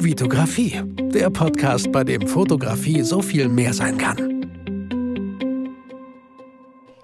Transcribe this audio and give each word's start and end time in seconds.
Vitografie, 0.00 0.80
der 1.12 1.28
Podcast, 1.28 1.90
bei 1.90 2.04
dem 2.04 2.28
Fotografie 2.28 3.02
so 3.02 3.20
viel 3.20 3.48
mehr 3.48 3.74
sein 3.74 3.98
kann. 3.98 4.46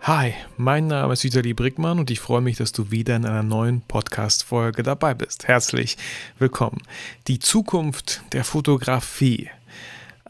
Hi, 0.03 0.35
mein 0.57 0.87
Name 0.87 1.13
ist 1.13 1.25
Vitali 1.25 1.55
Brickmann 1.55 1.99
und 1.99 2.13
ich 2.13 2.21
freue 2.21 2.41
mich, 2.41 2.57
dass 2.57 2.71
du 2.71 2.93
wieder 2.93 3.17
in 3.17 3.27
einer 3.27 3.43
neuen 3.43 3.81
Podcast-Folge 3.81 4.85
dabei 4.85 5.13
bist. 5.13 5.49
Herzlich 5.49 5.97
willkommen. 6.39 6.83
Die 7.27 7.41
Zukunft 7.41 8.23
der 8.33 8.45
Fotografie. 8.45 9.51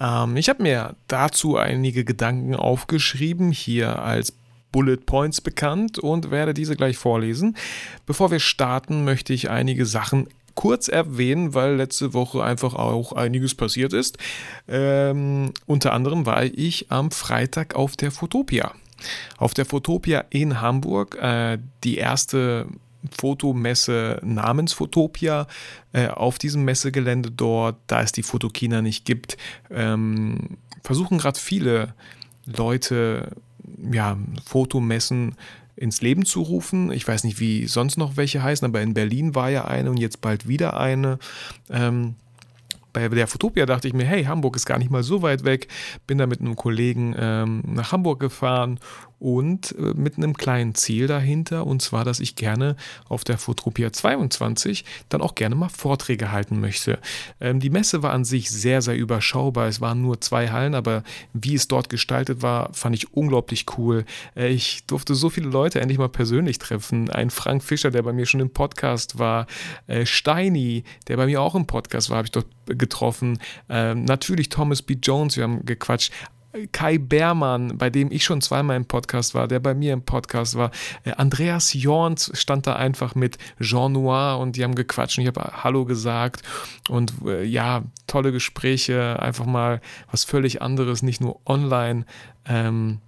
Ähm, 0.01 0.39
ich 0.39 0.49
habe 0.49 0.63
mir 0.63 0.97
dazu 1.07 1.59
einige 1.59 2.05
Gedanken 2.07 2.55
aufgeschrieben, 2.55 3.53
hier 3.53 3.99
als 3.99 4.33
Bullet 4.73 4.97
Points 5.05 5.43
bekannt 5.43 5.99
und 5.99 6.31
werde 6.31 6.55
diese 6.55 6.77
gleich 6.77 6.97
vorlesen. 6.97 7.57
Bevor 8.07 8.31
wir 8.31 8.41
starten, 8.41 9.05
möchte 9.05 9.35
ich 9.35 9.51
einige 9.51 9.85
Sachen 9.85 10.29
kurz 10.55 10.89
erwähnen, 10.89 11.55
weil 11.55 11.77
letzte 11.77 12.13
Woche 12.13 12.43
einfach 12.43 12.75
auch 12.75 13.13
einiges 13.13 13.55
passiert 13.55 13.93
ist. 13.93 14.19
Ähm, 14.69 15.53
unter 15.67 15.93
anderem 15.93 16.27
war 16.27 16.45
ich 16.45 16.91
am 16.91 17.11
Freitag 17.11 17.75
auf 17.75 17.97
der 17.97 18.11
Fotopia. 18.11 18.73
Auf 19.37 19.55
der 19.55 19.67
Fotopia 19.67 20.25
in 20.31 20.61
Hamburg, 20.61 21.17
äh, 21.21 21.59
die 21.83 21.97
erste 21.97 22.67
Fotomesse 23.11 24.21
namens 24.23 24.73
Fotopia 24.73 25.47
äh, 25.93 26.09
auf 26.09 26.39
diesem 26.39 26.65
Messegelände 26.65 27.31
dort, 27.31 27.77
da 27.87 28.01
es 28.01 28.13
die 28.13 28.23
Fotokina 28.23 28.81
nicht 28.81 29.05
gibt, 29.05 29.37
ähm, 29.71 30.57
versuchen 30.83 31.19
gerade 31.19 31.39
viele 31.39 31.95
Leute 32.47 33.33
ja, 33.93 34.17
Fotomessen 34.45 35.37
ins 35.77 36.01
Leben 36.01 36.25
zu 36.25 36.43
rufen. 36.43 36.93
Ich 36.93 37.07
weiß 37.07 37.25
nicht, 37.25 37.41
wie 37.41 37.67
sonst 37.67 37.97
noch 37.97 38.17
welche 38.17 38.43
heißen, 38.43 38.67
aber 38.67 38.83
in 38.83 38.95
Berlin 38.95 39.35
war 39.35 39.51
ja 39.51 39.65
eine 39.65 39.91
und 39.91 39.99
jetzt 39.99 40.21
bald 40.21 40.49
wieder 40.49 40.79
eine. 40.79 41.19
Ähm, 41.71 42.15
bei 42.93 43.09
der 43.09 43.27
Fotopia 43.27 43.67
dachte 43.67 43.89
ich 43.89 43.95
mir, 43.95 44.05
hey, 44.05 44.25
Hamburg 44.25 44.55
ist 44.55 44.67
gar 44.67 44.79
nicht 44.79 44.91
mal 44.91 45.03
so 45.03 45.21
weit 45.21 45.45
weg. 45.45 45.69
Bin 46.07 46.17
da 46.17 46.27
mit 46.27 46.41
einem 46.41 46.55
Kollegen 46.55 47.15
ähm, 47.19 47.63
nach 47.67 47.91
Hamburg 47.91 48.21
gefahren 48.21 48.79
und 49.25 49.75
äh, 49.79 49.95
mit 49.95 50.19
einem 50.19 50.35
kleinen 50.35 50.75
Ziel 50.75 51.07
dahinter, 51.07 51.67
und 51.67 51.81
zwar, 51.81 52.05
dass 52.05 52.21
ich 52.21 52.37
gerne 52.37 52.77
auf 53.09 53.25
der 53.25 53.39
Fotopia 53.39 53.91
22 53.91 54.85
dann 55.09 55.23
auch 55.23 55.35
gerne 55.35 55.55
mal 55.55 55.71
Vorträge 55.71 56.31
halten 56.31 56.61
möchte. 56.61 56.99
Ähm, 57.41 57.59
die 57.59 57.71
Messe 57.71 58.03
war 58.03 58.13
an 58.13 58.27
sich 58.27 58.51
sehr, 58.51 58.83
sehr 58.83 58.95
überschaubar. 58.95 59.67
Es 59.67 59.81
waren 59.81 60.03
nur 60.03 60.21
zwei 60.21 60.51
Hallen, 60.51 60.75
aber 60.75 61.03
wie 61.33 61.55
es 61.55 61.69
dort 61.69 61.89
gestaltet 61.89 62.43
war, 62.43 62.71
fand 62.75 62.97
ich 62.97 63.15
unglaublich 63.15 63.65
cool. 63.79 64.05
Äh, 64.37 64.49
ich 64.49 64.85
durfte 64.85 65.15
so 65.15 65.31
viele 65.31 65.49
Leute 65.49 65.81
endlich 65.81 65.97
mal 65.97 66.11
persönlich 66.11 66.59
treffen. 66.59 67.09
Ein 67.09 67.31
Frank 67.31 67.65
Fischer, 67.65 67.91
der 67.91 68.03
bei 68.03 68.13
mir 68.13 68.27
schon 68.27 68.41
im 68.41 68.51
Podcast 68.51 69.19
war, 69.19 69.47
äh, 69.87 70.05
Steini, 70.05 70.85
der 71.09 71.17
bei 71.17 71.25
mir 71.25 71.41
auch 71.41 71.55
im 71.55 71.67
Podcast 71.67 72.11
war, 72.11 72.19
habe 72.19 72.27
ich 72.27 72.33
dort 72.33 72.47
getroffen. 72.67 73.39
Ähm, 73.71 74.05
natürlich 74.05 74.51
Thomas 74.51 74.83
B. 74.83 74.99
Jones, 75.03 75.39
wir 75.39 75.45
haben 75.45 75.65
gequatscht. 75.65 76.13
Kai 76.73 76.99
Beermann, 76.99 77.77
bei 77.79 77.91
dem 77.91 78.11
ich 78.11 78.25
schon 78.25 78.41
zweimal 78.41 78.77
im 78.77 78.87
Podcast 78.87 79.35
war, 79.35 79.49
der 79.49 79.61
bei 79.61 79.75
mir 79.75 79.93
im 79.93 80.03
Podcast 80.03 80.57
war. 80.57 80.71
Äh, 81.05 81.13
Andreas 81.13 81.73
Jorns 81.75 82.31
stand 82.35 82.67
da 82.67 82.77
einfach 82.77 83.15
mit 83.15 83.39
Jean 83.61 83.93
Noir 83.93 84.39
und 84.39 84.57
die 84.57 84.65
haben 84.65 84.75
gequatscht 84.75 85.19
und 85.19 85.23
ich 85.23 85.29
habe 85.29 85.65
Hallo 85.65 85.85
gesagt 85.85 86.43
und 86.89 87.13
äh, 87.27 87.45
ja, 87.45 87.83
tolle 88.07 88.33
Gespräche, 88.33 89.21
einfach 89.21 89.47
mal 89.47 89.81
was 90.11 90.25
völlig 90.25 90.63
anderes, 90.63 91.03
nicht 91.03 91.21
nur 91.21 91.41
online. 91.47 92.07
Ähm, 92.47 93.01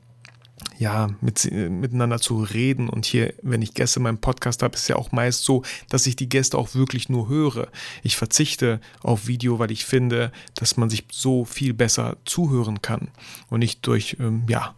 ja, 0.79 1.09
mit, 1.21 1.51
miteinander 1.53 2.19
zu 2.19 2.43
reden. 2.43 2.89
Und 2.89 3.07
hier, 3.07 3.35
wenn 3.43 3.63
ich 3.63 3.75
Gäste 3.75 3.99
in 3.99 4.05
meinem 4.05 4.19
Podcast 4.19 4.63
habe, 4.63 4.75
ist 4.75 4.89
ja 4.89 4.97
auch 4.97 5.13
meist 5.13 5.45
so, 5.45 5.63
dass 5.89 6.07
ich 6.07 6.17
die 6.17 6.29
Gäste 6.29 6.59
auch 6.59 6.75
wirklich 6.75 7.09
nur 7.09 7.29
höre. 7.29 7.69
Ich 8.03 8.17
verzichte 8.17 8.81
auf 9.03 9.27
Video, 9.27 9.59
weil 9.59 9.71
ich 9.71 9.85
finde, 9.85 10.33
dass 10.55 10.77
man 10.77 10.91
sich 10.91 11.05
so 11.11 11.45
viel 11.45 11.75
besser 11.75 12.17
zuhören 12.25 12.83
kann 12.83 13.09
und 13.49 13.61
nicht 13.61 13.87
durch, 13.87 14.17
ähm, 14.21 14.45
ja, 14.49 14.75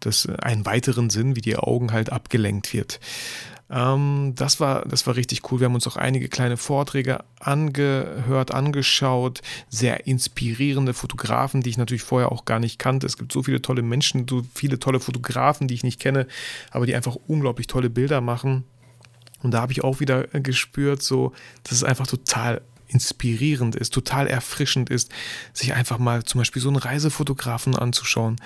das, 0.00 0.26
einen 0.26 0.66
weiteren 0.66 1.10
Sinn, 1.10 1.36
wie 1.36 1.40
die 1.40 1.56
Augen 1.56 1.92
halt 1.92 2.10
abgelenkt 2.10 2.72
wird. 2.72 3.00
Ähm, 3.68 4.34
das, 4.36 4.60
war, 4.60 4.86
das 4.86 5.06
war 5.06 5.16
richtig 5.16 5.50
cool. 5.50 5.60
Wir 5.60 5.66
haben 5.66 5.74
uns 5.74 5.86
auch 5.86 5.96
einige 5.96 6.28
kleine 6.28 6.56
Vorträge 6.56 7.24
angehört, 7.40 8.52
angeschaut. 8.52 9.42
Sehr 9.68 10.06
inspirierende 10.06 10.94
Fotografen, 10.94 11.62
die 11.62 11.70
ich 11.70 11.78
natürlich 11.78 12.02
vorher 12.02 12.30
auch 12.30 12.44
gar 12.44 12.60
nicht 12.60 12.78
kannte. 12.78 13.06
Es 13.06 13.16
gibt 13.16 13.32
so 13.32 13.42
viele 13.42 13.62
tolle 13.62 13.82
Menschen, 13.82 14.26
so 14.28 14.42
viele 14.54 14.78
tolle 14.78 15.00
Fotografen, 15.00 15.68
die 15.68 15.74
ich 15.74 15.84
nicht 15.84 16.00
kenne, 16.00 16.26
aber 16.70 16.86
die 16.86 16.94
einfach 16.94 17.16
unglaublich 17.26 17.66
tolle 17.66 17.90
Bilder 17.90 18.20
machen. 18.20 18.64
Und 19.42 19.52
da 19.52 19.60
habe 19.60 19.72
ich 19.72 19.84
auch 19.84 20.00
wieder 20.00 20.24
gespürt, 20.28 21.02
so, 21.02 21.32
das 21.64 21.72
ist 21.72 21.84
einfach 21.84 22.06
total 22.06 22.62
inspirierend 22.88 23.76
ist, 23.76 23.92
total 23.92 24.26
erfrischend 24.26 24.90
ist, 24.90 25.10
sich 25.52 25.74
einfach 25.74 25.98
mal 25.98 26.24
zum 26.24 26.40
Beispiel 26.40 26.62
so 26.62 26.68
einen 26.68 26.76
Reisefotografen 26.76 27.76
anzuschauen. 27.76 28.36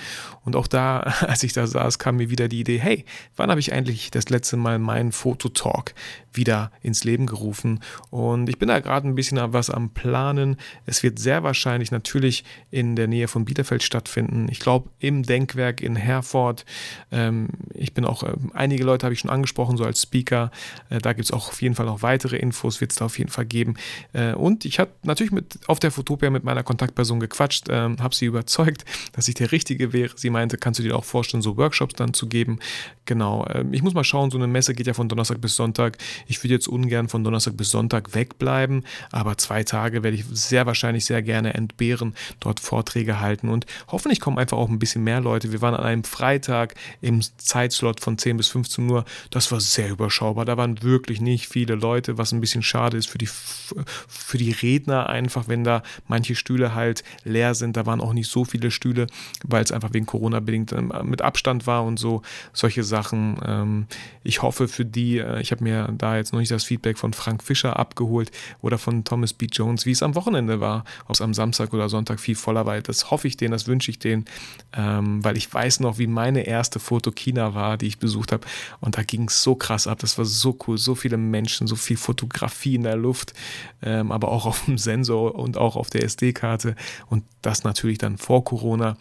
Und 0.45 0.57
auch 0.57 0.67
da, 0.67 1.01
als 1.21 1.43
ich 1.43 1.53
da 1.53 1.67
saß, 1.67 1.99
kam 1.99 2.17
mir 2.17 2.31
wieder 2.31 2.49
die 2.49 2.61
Idee, 2.61 2.79
hey, 2.79 3.05
wann 3.37 3.51
habe 3.51 3.61
ich 3.61 3.73
eigentlich 3.73 4.11
das 4.11 4.29
letzte 4.29 4.57
Mal 4.57 4.79
meinen 4.79 5.13
Fototalk 5.13 5.95
wieder 6.33 6.71
ins 6.83 7.05
Leben 7.05 7.27
gerufen? 7.27 7.81
Und 8.11 8.49
ich 8.49 8.59
bin 8.59 8.69
da 8.69 8.81
gerade 8.81 9.09
ein 9.09 9.15
bisschen 9.15 9.39
was 9.53 9.71
am 9.71 9.91
Planen. 9.91 10.57
Es 10.87 11.03
wird 11.03 11.19
sehr 11.19 11.43
wahrscheinlich 11.43 11.91
natürlich 11.91 12.45
in 12.71 12.97
der 12.97 13.07
Nähe 13.07 13.29
von 13.29 13.45
Bielefeld 13.45 13.83
stattfinden. 13.83 14.49
Ich 14.51 14.61
glaube, 14.61 14.91
im 14.99 15.23
Denkwerk 15.23 15.81
in 15.81 15.97
Herford. 15.97 16.65
Ähm, 17.11 17.49
ich 17.75 17.95
bin 17.95 18.05
auch, 18.05 18.23
äh, 18.23 18.33
einige 18.55 18.85
Leute 18.85 19.07
habe 19.07 19.15
ich 19.15 19.21
schon 19.21 19.31
angesprochen, 19.31 19.77
so 19.77 19.85
als 19.85 20.03
Speaker. 20.03 20.51
Äh, 20.89 20.99
da 20.99 21.13
gibt 21.13 21.27
es 21.27 21.33
auch 21.33 21.49
auf 21.49 21.63
jeden 21.63 21.75
Fall 21.75 21.87
noch 21.87 22.03
weitere 22.03 22.37
Infos, 22.37 22.81
wird 22.81 22.93
es 22.93 22.99
da 22.99 23.07
auf 23.07 23.19
jeden 23.19 23.31
Fall 23.31 23.47
geben. 23.47 23.75
Äh, 24.13 24.30
äh, 24.31 24.35
und 24.35 24.65
ich 24.65 24.79
habe 24.79 24.91
natürlich 25.03 25.33
mit, 25.33 25.59
auf 25.67 25.79
der 25.79 25.91
Fotopia 25.91 26.31
mit 26.31 26.45
meiner 26.45 26.63
Kontaktperson 26.63 27.21
gequatscht, 27.21 27.69
äh, 27.69 27.97
habe 27.99 28.15
sie 28.15 28.27
überzeugt, 28.27 28.85
dass 29.13 29.29
ich 29.29 29.35
der 29.35 29.53
Richtige 29.53 29.93
wäre. 29.93 30.13
Sie 30.17 30.31
meinte, 30.31 30.59
kannst 30.59 30.81
du 30.81 30.83
dir 30.83 30.97
auch 30.97 31.05
vorstellen, 31.05 31.43
so 31.43 31.57
Workshops 31.57 31.95
dann 31.95 32.15
zu 32.15 32.27
geben? 32.27 32.59
Genau. 33.05 33.45
Äh, 33.47 33.65
ich 33.73 33.83
muss 33.83 33.95
mal 33.95 34.05
schauen, 34.05 34.31
so 34.31 34.39
eine 34.39 34.47
Messe 34.47 34.75
geht 34.75 34.87
ja 34.87 34.95
von 34.95 35.09
Donnerstag 35.09 35.41
bis 35.41 35.57
Sonntag. 35.57 35.99
Ich 36.27 36.43
würde 36.43 36.55
jetzt 36.55 36.69
ungern 36.69 37.09
von 37.09 37.25
Donnerstag 37.25 37.57
bis 37.57 37.71
Sonntag 37.71 38.15
wegbleiben, 38.15 38.85
aber 39.13 39.39
zwei 39.39 39.65
Tage 39.65 40.03
werde 40.03 40.17
ich 40.17 40.25
sehr 40.33 40.67
wahrscheinlich 40.67 41.05
sehr 41.05 41.23
gerne 41.23 41.55
entbehren, 41.55 42.15
dort 42.41 42.61
Vorträge 42.61 43.21
halten 43.21 43.49
und 43.49 43.67
hoffentlich 43.89 44.21
kommen 44.21 44.39
einfach 44.39 44.57
auch 44.57 44.69
ein 44.69 44.79
bisschen 44.79 45.05
mehr 45.05 45.21
Leute. 45.21 45.53
Wir 45.53 45.61
waren 45.61 45.75
an 45.75 45.85
einem 45.85 46.05
Freitag 46.05 46.75
im 47.01 47.21
Zeitslot 47.39 48.01
von 48.01 48.19
10 48.19 48.37
bis 48.37 48.49
15 48.49 48.89
Uhr. 48.89 49.05
Das 49.31 49.51
war 49.53 49.61
sehr 49.61 49.91
überschaubar. 49.91 50.45
Da 50.45 50.57
waren 50.57 50.83
wirklich 50.83 51.21
nicht 51.21 51.49
viele 51.49 51.75
Leute, 51.75 52.19
was 52.19 52.33
ein 52.33 52.41
bisschen 52.41 52.63
schade 52.63 52.97
ist 52.97 53.09
für 53.09 53.19
die 53.19 53.29
für 54.21 54.39
die 54.39 54.53
Redner 54.53 55.09
einfach, 55.09 55.49
wenn 55.49 55.65
da 55.65 55.83
manche 56.07 56.35
Stühle 56.35 56.75
halt 56.75 57.03
leer 57.25 57.55
sind. 57.55 57.77
Da 57.77 57.87
waren 57.87 58.01
auch 58.01 58.13
nicht 58.13 58.31
so 58.31 58.45
viele 58.45 58.71
Stühle, 58.71 59.07
weil 59.45 59.65
es 59.65 59.73
einfach 59.73 59.93
wegen 59.93 60.07
Corona 60.07 60.41
bedingt 60.41 60.73
ähm, 60.73 60.93
mit 61.05 61.23
Abstand 61.23 61.67
war 61.67 61.85
und 61.85 61.99
so 61.99 62.23
solche 62.53 62.85
Sachen. 62.85 63.39
Ähm, 63.45 63.87
ich 64.23 64.43
hoffe 64.43 64.69
für 64.69 64.85
die, 64.85 65.19
äh, 65.19 65.41
ich 65.41 65.51
habe 65.53 65.65
mir 65.65 65.89
da 65.97 66.17
jetzt 66.17 66.33
noch 66.33 66.41
nicht 66.41 66.51
das 66.51 66.65
Feedback 66.65 66.99
von 66.99 67.13
Frank 67.13 67.43
Fischer 67.43 67.79
abgeholt 67.79 68.31
oder 68.61 68.79
von 68.79 69.05
Thomas 69.05 69.33
B. 69.33 69.47
Jones, 69.51 69.87
wie 69.87 69.93
es 69.93 70.03
am 70.03 70.15
Wochenende 70.15 70.61
war, 70.61 70.85
ob 71.07 71.15
es 71.15 71.21
am 71.21 71.35
Samstag 71.35 71.73
oder 71.73 71.89
Sonntag 71.89 72.21
viel 72.21 72.35
voller 72.35 72.67
war. 72.67 72.81
Das 72.81 73.11
hoffe 73.11 73.29
ich 73.29 73.37
denen, 73.37 73.53
das 73.53 73.67
wünsche 73.67 73.91
ich 73.91 73.99
denen, 73.99 74.27
ähm, 74.73 75.25
weil 75.25 75.37
ich 75.37 75.53
weiß 75.53 75.81
noch, 75.81 75.99
wie 75.99 76.07
meine 76.07 76.47
erste 76.47 76.79
Fotokina 76.79 77.55
war, 77.55 77.77
die 77.77 77.87
ich 77.87 77.99
besucht 77.99 78.33
habe. 78.33 78.47
Und 78.81 78.97
da 78.97 79.03
ging 79.03 79.29
es 79.29 79.43
so 79.43 79.55
krass 79.55 79.87
ab. 79.87 79.99
Das 80.01 80.19
war 80.19 80.25
so 80.25 80.57
cool, 80.67 80.79
so 80.79 80.95
viele 80.95 81.17
Menschen, 81.17 81.67
so 81.67 81.77
viel 81.77 81.97
Fotografie 81.97 82.75
in 82.75 82.83
der 82.83 82.97
Luft. 82.97 83.35
Aber 84.13 84.29
auch 84.29 84.47
auf 84.47 84.65
dem 84.65 84.79
Sensor 84.79 85.35
und 85.35 85.57
auch 85.57 85.77
auf 85.77 85.91
der 85.91 86.05
SD-Karte 86.05 86.77
und 87.09 87.25
das 87.43 87.65
natürlich 87.65 87.99
dann 87.99 88.19
vor 88.19 88.45
Corona. 88.45 88.97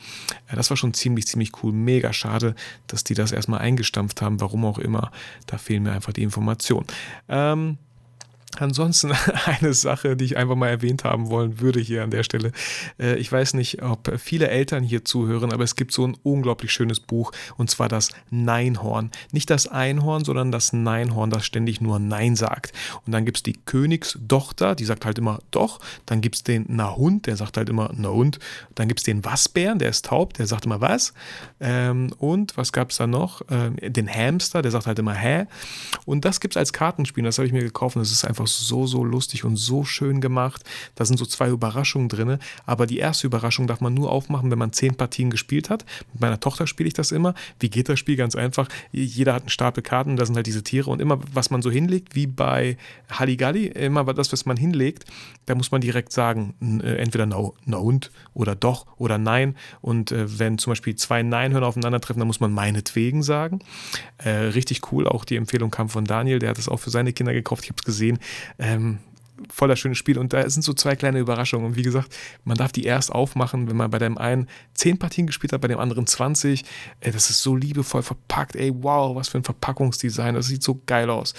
Das 0.53 0.70
war 0.70 0.78
schon 0.78 0.94
ziemlich, 0.94 1.28
ziemlich 1.28 1.52
cool. 1.64 1.74
Mega 1.74 2.14
schade, 2.14 2.56
dass 2.88 3.03
die 3.03 3.14
das 3.14 3.31
erstmal 3.31 3.59
eingestampft 3.59 4.22
haben, 4.22 4.40
warum 4.42 4.66
auch 4.66 4.80
immer. 4.80 5.12
Da 5.46 5.58
fehlen 5.58 5.84
mir 5.84 5.92
einfach 5.92 6.14
die 6.14 6.24
Informationen. 6.24 6.88
Ähm, 7.28 7.78
Ansonsten 8.58 9.12
eine 9.46 9.74
Sache, 9.74 10.16
die 10.16 10.26
ich 10.26 10.38
einfach 10.38 10.56
mal 10.56 10.70
erwähnt 10.70 11.04
haben 11.04 11.30
wollen 11.30 11.60
würde 11.60 11.80
hier 11.80 12.04
an 12.04 12.10
der 12.10 12.24
Stelle. 12.24 12.51
Äh, 13.00 13.16
ich 13.18 13.31
weiß 13.31 13.54
nicht, 13.54 13.84
ob 13.84 14.19
viele 14.19 14.50
Eltern 14.50 14.84
hier 14.84 15.06
zuhören, 15.06 15.54
aber 15.54 15.63
es 15.63 15.75
gibt 15.75 15.94
so 15.94 16.06
ein 16.06 16.18
unglaublich 16.24 16.72
schönes 16.72 17.00
Buch 17.00 17.31
und 17.57 17.69
zwar 17.69 17.90
das 17.90 18.10
Neinhorn. 18.31 19.12
Nicht 19.31 19.50
das 19.50 19.68
Einhorn, 19.68 20.25
sondern 20.25 20.51
das 20.51 20.74
Neinhorn, 20.74 21.30
das 21.30 21.46
ständig 21.46 21.80
nur 21.80 22.00
Nein 22.00 22.36
sagt. 22.36 22.74
Und 23.06 23.12
dann 23.12 23.25
gibt 23.25 23.38
es 23.38 23.44
die 23.44 23.54
Königstochter, 23.54 24.75
die 24.75 24.86
sagt 24.86 25.06
halt 25.06 25.19
immer 25.19 25.40
doch. 25.52 25.80
Dann 26.06 26.22
gibt 26.22 26.36
es 26.36 26.44
den 26.44 26.66
Nahund, 26.68 27.28
der 27.28 27.38
sagt 27.38 27.56
halt 27.56 27.69
immer 27.69 27.92
Na 27.95 28.10
und. 28.10 28.40
Dann 28.75 28.88
gibt 28.88 29.00
es 29.02 29.04
den 29.04 29.24
Wasbären, 29.24 29.80
der 29.80 29.90
ist 29.90 30.06
taub, 30.06 30.34
der 30.34 30.48
sagt 30.48 30.66
immer 30.66 30.81
was. 30.81 31.13
Ähm, 31.60 32.12
und 32.18 32.57
was 32.57 32.74
gab 32.74 32.90
es 32.90 32.98
da 32.98 33.06
noch? 33.06 33.42
Ähm, 33.50 33.75
den 33.81 34.10
Hamster, 34.10 34.62
der 34.62 34.72
sagt 34.72 34.88
halt 34.88 35.00
immer 35.00 35.13
hä. 35.13 35.45
Und 36.06 36.25
das 36.25 36.40
gibt 36.40 36.56
es 36.56 36.57
als 36.57 36.74
Kartenspiel, 36.74 37.24
das 37.24 37.38
habe 37.38 37.45
ich 37.45 37.54
mir 37.54 37.63
gekauft 37.63 37.95
und 37.95 38.02
das 38.02 38.12
ist 38.12 38.25
einfach 38.25 38.38
einfach 38.39 38.47
so, 38.47 38.88
so 38.88 39.03
lustig 39.03 39.44
und 39.44 39.57
so 39.57 39.83
schön 39.83 40.21
gemacht. 40.21 40.63
Da 40.95 41.06
sind 41.06 41.18
so 41.18 41.25
zwei 41.25 41.50
Überraschungen 41.50 42.09
drin, 42.09 42.39
aber 42.65 42.88
die 42.88 42.97
erste 42.97 43.27
Überraschung 43.27 43.68
darf 43.68 43.81
man 43.81 43.94
nur 43.94 44.12
aufmachen, 44.12 44.50
wenn 44.50 44.59
man 44.59 44.71
zehn 44.71 44.95
Partien 44.95 45.30
gespielt 45.30 45.69
hat. 45.69 45.86
Mit 46.13 46.21
meiner 46.21 46.39
Tochter 46.39 46.68
spiele 46.68 46.88
ich 46.88 46.94
das 46.94 47.12
immer. 47.12 47.33
Wie 47.59 47.69
geht 47.69 47.89
das 47.89 48.00
Spiel? 48.00 48.15
Ganz 48.15 48.36
einfach. 48.36 48.68
Jeder 48.91 49.33
hat 49.33 49.44
einen 49.44 49.50
Stapel 49.50 49.83
Karten, 49.83 50.15
da 50.15 50.25
sind 50.25 50.36
halt 50.36 50.47
diese 50.47 50.63
Tiere 50.63 50.89
und 50.89 51.01
immer, 51.01 51.19
was 51.33 51.50
man 51.50 51.62
so 51.62 51.69
hinlegt, 51.69 52.15
wie 52.15 52.27
bei 52.27 52.77
Halligalli, 53.09 53.68
immer 53.68 54.06
das, 54.13 54.31
was 54.31 54.45
man 54.45 54.57
hinlegt, 54.57 55.06
da 55.45 55.56
muss 55.56 55.71
man 55.71 55.81
direkt 55.81 56.12
sagen, 56.12 56.53
äh, 56.83 56.95
entweder 56.95 57.25
no, 57.25 57.56
no 57.65 57.80
und 57.80 58.12
oder 58.33 58.56
doch 58.56 58.85
oder 58.97 59.18
nein. 59.18 59.56
Und 59.81 60.12
äh, 60.12 60.39
wenn 60.39 60.57
zum 60.57 60.71
Beispiel 60.71 60.95
zwei 60.95 61.24
Nein-Hörner 61.24 61.68
aufeinandertreffen, 61.68 62.19
dann 62.19 62.27
muss 62.27 62.39
man 62.39 62.51
meinetwegen 62.51 63.24
sagen. 63.24 63.59
Äh, 64.18 64.30
richtig 64.30 64.92
cool, 64.92 65.07
auch 65.07 65.25
die 65.25 65.35
Empfehlung 65.35 65.71
kam 65.71 65.89
von 65.89 66.06
Daniel, 66.06 66.39
der 66.39 66.50
hat 66.50 66.57
das 66.57 66.69
auch 66.69 66.80
für 66.80 66.89
seine 66.89 67.13
Kinder 67.13 67.33
gekauft. 67.33 67.63
Ich 67.63 67.69
habe 67.69 67.77
es 67.80 67.85
gesehen. 67.85 68.19
Ähm, 68.60 69.00
voller 69.51 69.75
schönes 69.75 69.97
Spiel. 69.97 70.18
Und 70.18 70.33
da 70.33 70.50
sind 70.50 70.63
so 70.63 70.74
zwei 70.74 70.95
kleine 70.95 71.19
Überraschungen. 71.19 71.68
Und 71.68 71.75
wie 71.75 71.83
gesagt, 71.83 72.15
man 72.44 72.57
darf 72.57 72.71
die 72.71 72.83
erst 72.83 73.12
aufmachen, 73.12 73.69
wenn 73.69 73.77
man 73.77 73.89
bei 73.89 74.00
dem 74.00 74.18
einen 74.18 74.47
10 74.74 75.00
Partien 75.00 75.27
gespielt 75.27 75.53
hat, 75.53 75.62
bei 75.62 75.68
dem 75.68 75.80
anderen 75.80 76.07
20. 76.07 76.63
Ey, 77.00 77.12
das 77.12 77.30
ist 77.30 77.41
so 77.41 77.56
liebevoll 77.56 78.03
verpackt. 78.03 78.56
Ey, 78.56 78.71
wow, 78.75 79.15
was 79.15 79.30
für 79.30 79.38
ein 79.38 79.44
Verpackungsdesign. 79.44 80.36
Das 80.36 80.47
sieht 80.47 80.63
so 80.63 80.81
geil 80.86 81.09
aus. 81.09 81.33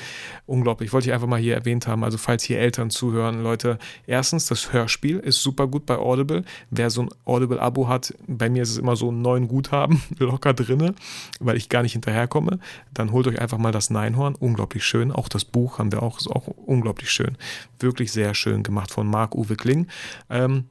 Unglaublich. 0.46 0.92
Wollte 0.92 1.08
ich 1.08 1.12
einfach 1.12 1.26
mal 1.26 1.40
hier 1.40 1.54
erwähnt 1.54 1.86
haben. 1.86 2.04
Also, 2.04 2.18
falls 2.18 2.44
hier 2.44 2.58
Eltern 2.58 2.90
zuhören, 2.90 3.42
Leute, 3.42 3.78
erstens, 4.06 4.46
das 4.46 4.72
Hörspiel 4.72 5.18
ist 5.18 5.42
super 5.42 5.66
gut 5.66 5.86
bei 5.86 5.96
Audible. 5.96 6.44
Wer 6.70 6.90
so 6.90 7.02
ein 7.02 7.08
Audible-Abo 7.24 7.88
hat, 7.88 8.14
bei 8.26 8.48
mir 8.48 8.62
ist 8.62 8.70
es 8.70 8.78
immer 8.78 8.96
so 8.96 9.12
neun 9.12 9.48
Guthaben 9.48 10.02
locker 10.18 10.54
drinne, 10.54 10.94
weil 11.38 11.56
ich 11.56 11.68
gar 11.68 11.82
nicht 11.82 11.92
hinterherkomme. 11.92 12.58
Dann 12.92 13.12
holt 13.12 13.26
euch 13.26 13.40
einfach 13.40 13.58
mal 13.58 13.72
das 13.72 13.90
Neinhorn. 13.90 14.34
Unglaublich 14.34 14.84
schön. 14.84 15.12
Auch 15.12 15.28
das 15.28 15.44
Buch 15.44 15.78
haben 15.78 15.92
wir 15.92 16.02
auch, 16.02 16.18
ist 16.18 16.28
auch 16.28 16.46
unglaublich 16.46 17.10
schön. 17.10 17.36
Wirklich 17.78 17.89
wirklich 17.90 18.12
sehr 18.12 18.34
schön 18.34 18.62
gemacht 18.62 18.92
von 18.92 19.08
Marc-Uwe 19.08 19.56
Kling. 19.56 19.88
Ähm, 20.30 20.66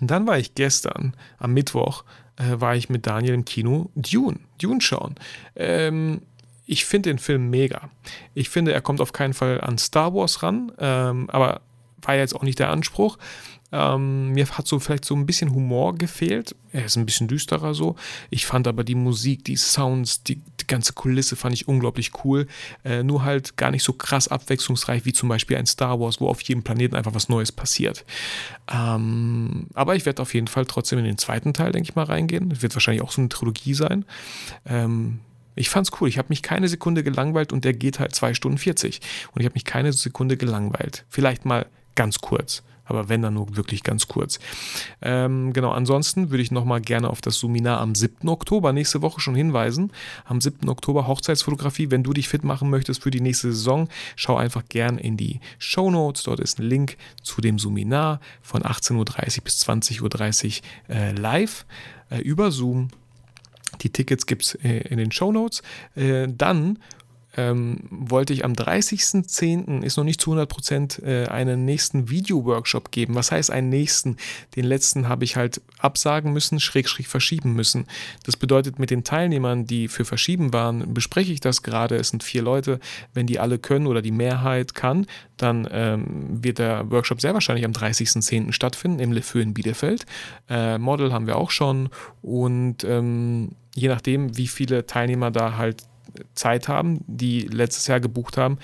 dann 0.00 0.26
war 0.26 0.38
ich 0.38 0.54
gestern, 0.54 1.14
am 1.38 1.54
Mittwoch, 1.54 2.04
äh, 2.36 2.60
war 2.60 2.76
ich 2.76 2.90
mit 2.90 3.06
Daniel 3.06 3.34
im 3.34 3.44
Kino 3.44 3.90
Dune, 3.94 4.38
Dune 4.60 4.80
schauen. 4.80 5.14
Ähm, 5.56 6.20
ich 6.66 6.84
finde 6.84 7.10
den 7.10 7.18
Film 7.18 7.50
mega. 7.50 7.90
Ich 8.34 8.48
finde, 8.48 8.72
er 8.72 8.80
kommt 8.82 9.00
auf 9.00 9.12
keinen 9.12 9.34
Fall 9.34 9.60
an 9.60 9.78
Star 9.78 10.14
Wars 10.14 10.42
ran, 10.42 10.72
ähm, 10.78 11.30
aber 11.30 11.62
war 12.02 12.16
jetzt 12.16 12.34
auch 12.34 12.42
nicht 12.42 12.58
der 12.58 12.70
Anspruch. 12.70 13.18
Ähm, 13.72 14.32
mir 14.32 14.46
hat 14.46 14.66
so 14.66 14.78
vielleicht 14.78 15.06
so 15.06 15.14
ein 15.14 15.24
bisschen 15.24 15.54
Humor 15.54 15.94
gefehlt. 15.94 16.54
Er 16.72 16.84
ist 16.84 16.96
ein 16.96 17.06
bisschen 17.06 17.26
düsterer 17.26 17.74
so. 17.74 17.96
Ich 18.28 18.44
fand 18.44 18.68
aber 18.68 18.84
die 18.84 18.94
Musik, 18.94 19.44
die 19.44 19.56
Sounds, 19.56 20.22
die, 20.22 20.36
die 20.60 20.66
ganze 20.66 20.92
Kulisse 20.92 21.36
fand 21.36 21.54
ich 21.54 21.68
unglaublich 21.68 22.12
cool. 22.22 22.46
Äh, 22.84 23.02
nur 23.02 23.24
halt 23.24 23.56
gar 23.56 23.70
nicht 23.70 23.82
so 23.82 23.94
krass 23.94 24.28
abwechslungsreich 24.28 25.06
wie 25.06 25.14
zum 25.14 25.30
Beispiel 25.30 25.56
ein 25.56 25.66
Star 25.66 25.98
Wars, 25.98 26.20
wo 26.20 26.28
auf 26.28 26.42
jedem 26.42 26.62
Planeten 26.62 26.94
einfach 26.94 27.14
was 27.14 27.30
Neues 27.30 27.50
passiert. 27.50 28.04
Ähm, 28.70 29.68
aber 29.72 29.96
ich 29.96 30.04
werde 30.04 30.20
auf 30.20 30.34
jeden 30.34 30.48
Fall 30.48 30.66
trotzdem 30.66 30.98
in 30.98 31.06
den 31.06 31.18
zweiten 31.18 31.54
Teil, 31.54 31.72
denke 31.72 31.88
ich 31.88 31.94
mal, 31.94 32.04
reingehen. 32.04 32.50
Das 32.50 32.60
wird 32.60 32.74
wahrscheinlich 32.76 33.02
auch 33.02 33.12
so 33.12 33.22
eine 33.22 33.30
Trilogie 33.30 33.72
sein. 33.72 34.04
Ähm, 34.66 35.20
ich 35.54 35.70
fand's 35.70 35.90
cool. 36.00 36.08
Ich 36.08 36.18
habe 36.18 36.28
mich 36.28 36.42
keine 36.42 36.68
Sekunde 36.68 37.02
gelangweilt 37.02 37.54
und 37.54 37.64
der 37.64 37.72
geht 37.72 37.98
halt 37.98 38.14
2 38.14 38.34
Stunden 38.34 38.58
40. 38.58 39.00
Und 39.32 39.40
ich 39.40 39.46
habe 39.46 39.54
mich 39.54 39.64
keine 39.64 39.94
Sekunde 39.94 40.36
gelangweilt. 40.36 41.04
Vielleicht 41.08 41.46
mal 41.46 41.66
ganz 41.94 42.20
kurz 42.20 42.62
aber 42.84 43.08
wenn 43.08 43.22
dann 43.22 43.34
nur 43.34 43.56
wirklich 43.56 43.82
ganz 43.82 44.08
kurz. 44.08 44.38
Ähm, 45.00 45.52
genau, 45.52 45.70
ansonsten 45.70 46.30
würde 46.30 46.42
ich 46.42 46.50
nochmal 46.50 46.80
gerne 46.80 47.08
auf 47.10 47.20
das 47.20 47.38
Suminar 47.38 47.80
am 47.80 47.94
7. 47.94 48.28
Oktober 48.28 48.72
nächste 48.72 49.02
Woche 49.02 49.20
schon 49.20 49.34
hinweisen. 49.34 49.92
Am 50.24 50.40
7. 50.40 50.68
Oktober 50.68 51.06
Hochzeitsfotografie. 51.06 51.90
Wenn 51.90 52.02
du 52.02 52.12
dich 52.12 52.28
fit 52.28 52.44
machen 52.44 52.70
möchtest 52.70 53.02
für 53.02 53.10
die 53.10 53.20
nächste 53.20 53.52
Saison, 53.52 53.88
schau 54.16 54.36
einfach 54.36 54.64
gern 54.68 54.98
in 54.98 55.16
die 55.16 55.40
Show 55.58 55.90
Notes. 55.90 56.24
Dort 56.24 56.40
ist 56.40 56.58
ein 56.58 56.64
Link 56.64 56.96
zu 57.22 57.40
dem 57.40 57.58
Suminar 57.58 58.20
von 58.42 58.62
18.30 58.62 58.96
Uhr 59.38 59.44
bis 59.44 59.68
20.30 59.68 60.60
Uhr 60.88 60.94
äh, 60.94 61.12
live 61.12 61.66
äh, 62.10 62.18
über 62.18 62.50
Zoom. 62.50 62.88
Die 63.80 63.90
Tickets 63.90 64.26
gibt 64.26 64.42
es 64.44 64.54
äh, 64.56 64.78
in 64.88 64.98
den 64.98 65.12
Show 65.12 65.32
Notes. 65.32 65.62
Äh, 65.94 66.28
dann 66.28 66.78
ähm, 67.36 67.80
wollte 67.90 68.32
ich 68.32 68.44
am 68.44 68.52
30.10. 68.52 69.82
ist 69.82 69.96
noch 69.96 70.04
nicht 70.04 70.20
zu 70.20 70.32
100% 70.32 71.02
äh, 71.02 71.26
einen 71.28 71.64
nächsten 71.64 72.10
Video-Workshop 72.10 72.90
geben. 72.90 73.14
Was 73.14 73.32
heißt 73.32 73.50
einen 73.50 73.68
nächsten? 73.68 74.16
Den 74.56 74.64
letzten 74.64 75.08
habe 75.08 75.24
ich 75.24 75.36
halt 75.36 75.60
absagen 75.78 76.32
müssen, 76.32 76.60
schräg, 76.60 76.88
schräg 76.88 77.06
verschieben 77.06 77.54
müssen. 77.54 77.86
Das 78.24 78.36
bedeutet, 78.36 78.78
mit 78.78 78.90
den 78.90 79.04
Teilnehmern, 79.04 79.66
die 79.66 79.88
für 79.88 80.04
verschieben 80.04 80.52
waren, 80.52 80.92
bespreche 80.92 81.32
ich 81.32 81.40
das 81.40 81.62
gerade. 81.62 81.96
Es 81.96 82.08
sind 82.08 82.22
vier 82.22 82.42
Leute. 82.42 82.80
Wenn 83.14 83.26
die 83.26 83.38
alle 83.38 83.58
können 83.58 83.86
oder 83.86 84.02
die 84.02 84.12
Mehrheit 84.12 84.74
kann, 84.74 85.06
dann 85.36 85.66
ähm, 85.70 86.42
wird 86.42 86.58
der 86.58 86.90
Workshop 86.90 87.20
sehr 87.20 87.34
wahrscheinlich 87.34 87.64
am 87.64 87.72
30.10. 87.72 88.52
stattfinden 88.52 89.00
im 89.00 89.12
Le 89.12 89.22
in 89.34 89.54
Bielefeld. 89.54 90.04
Äh, 90.48 90.78
Model 90.78 91.12
haben 91.12 91.26
wir 91.26 91.36
auch 91.36 91.50
schon 91.50 91.88
und 92.20 92.84
ähm, 92.84 93.52
je 93.74 93.88
nachdem, 93.88 94.36
wie 94.36 94.48
viele 94.48 94.84
Teilnehmer 94.86 95.30
da 95.30 95.56
halt 95.56 95.84
Zeit 96.34 96.68
haben, 96.68 97.00
die 97.06 97.42
letztes 97.42 97.86
Jahr 97.86 98.00
gebucht 98.00 98.36
haben, 98.36 98.58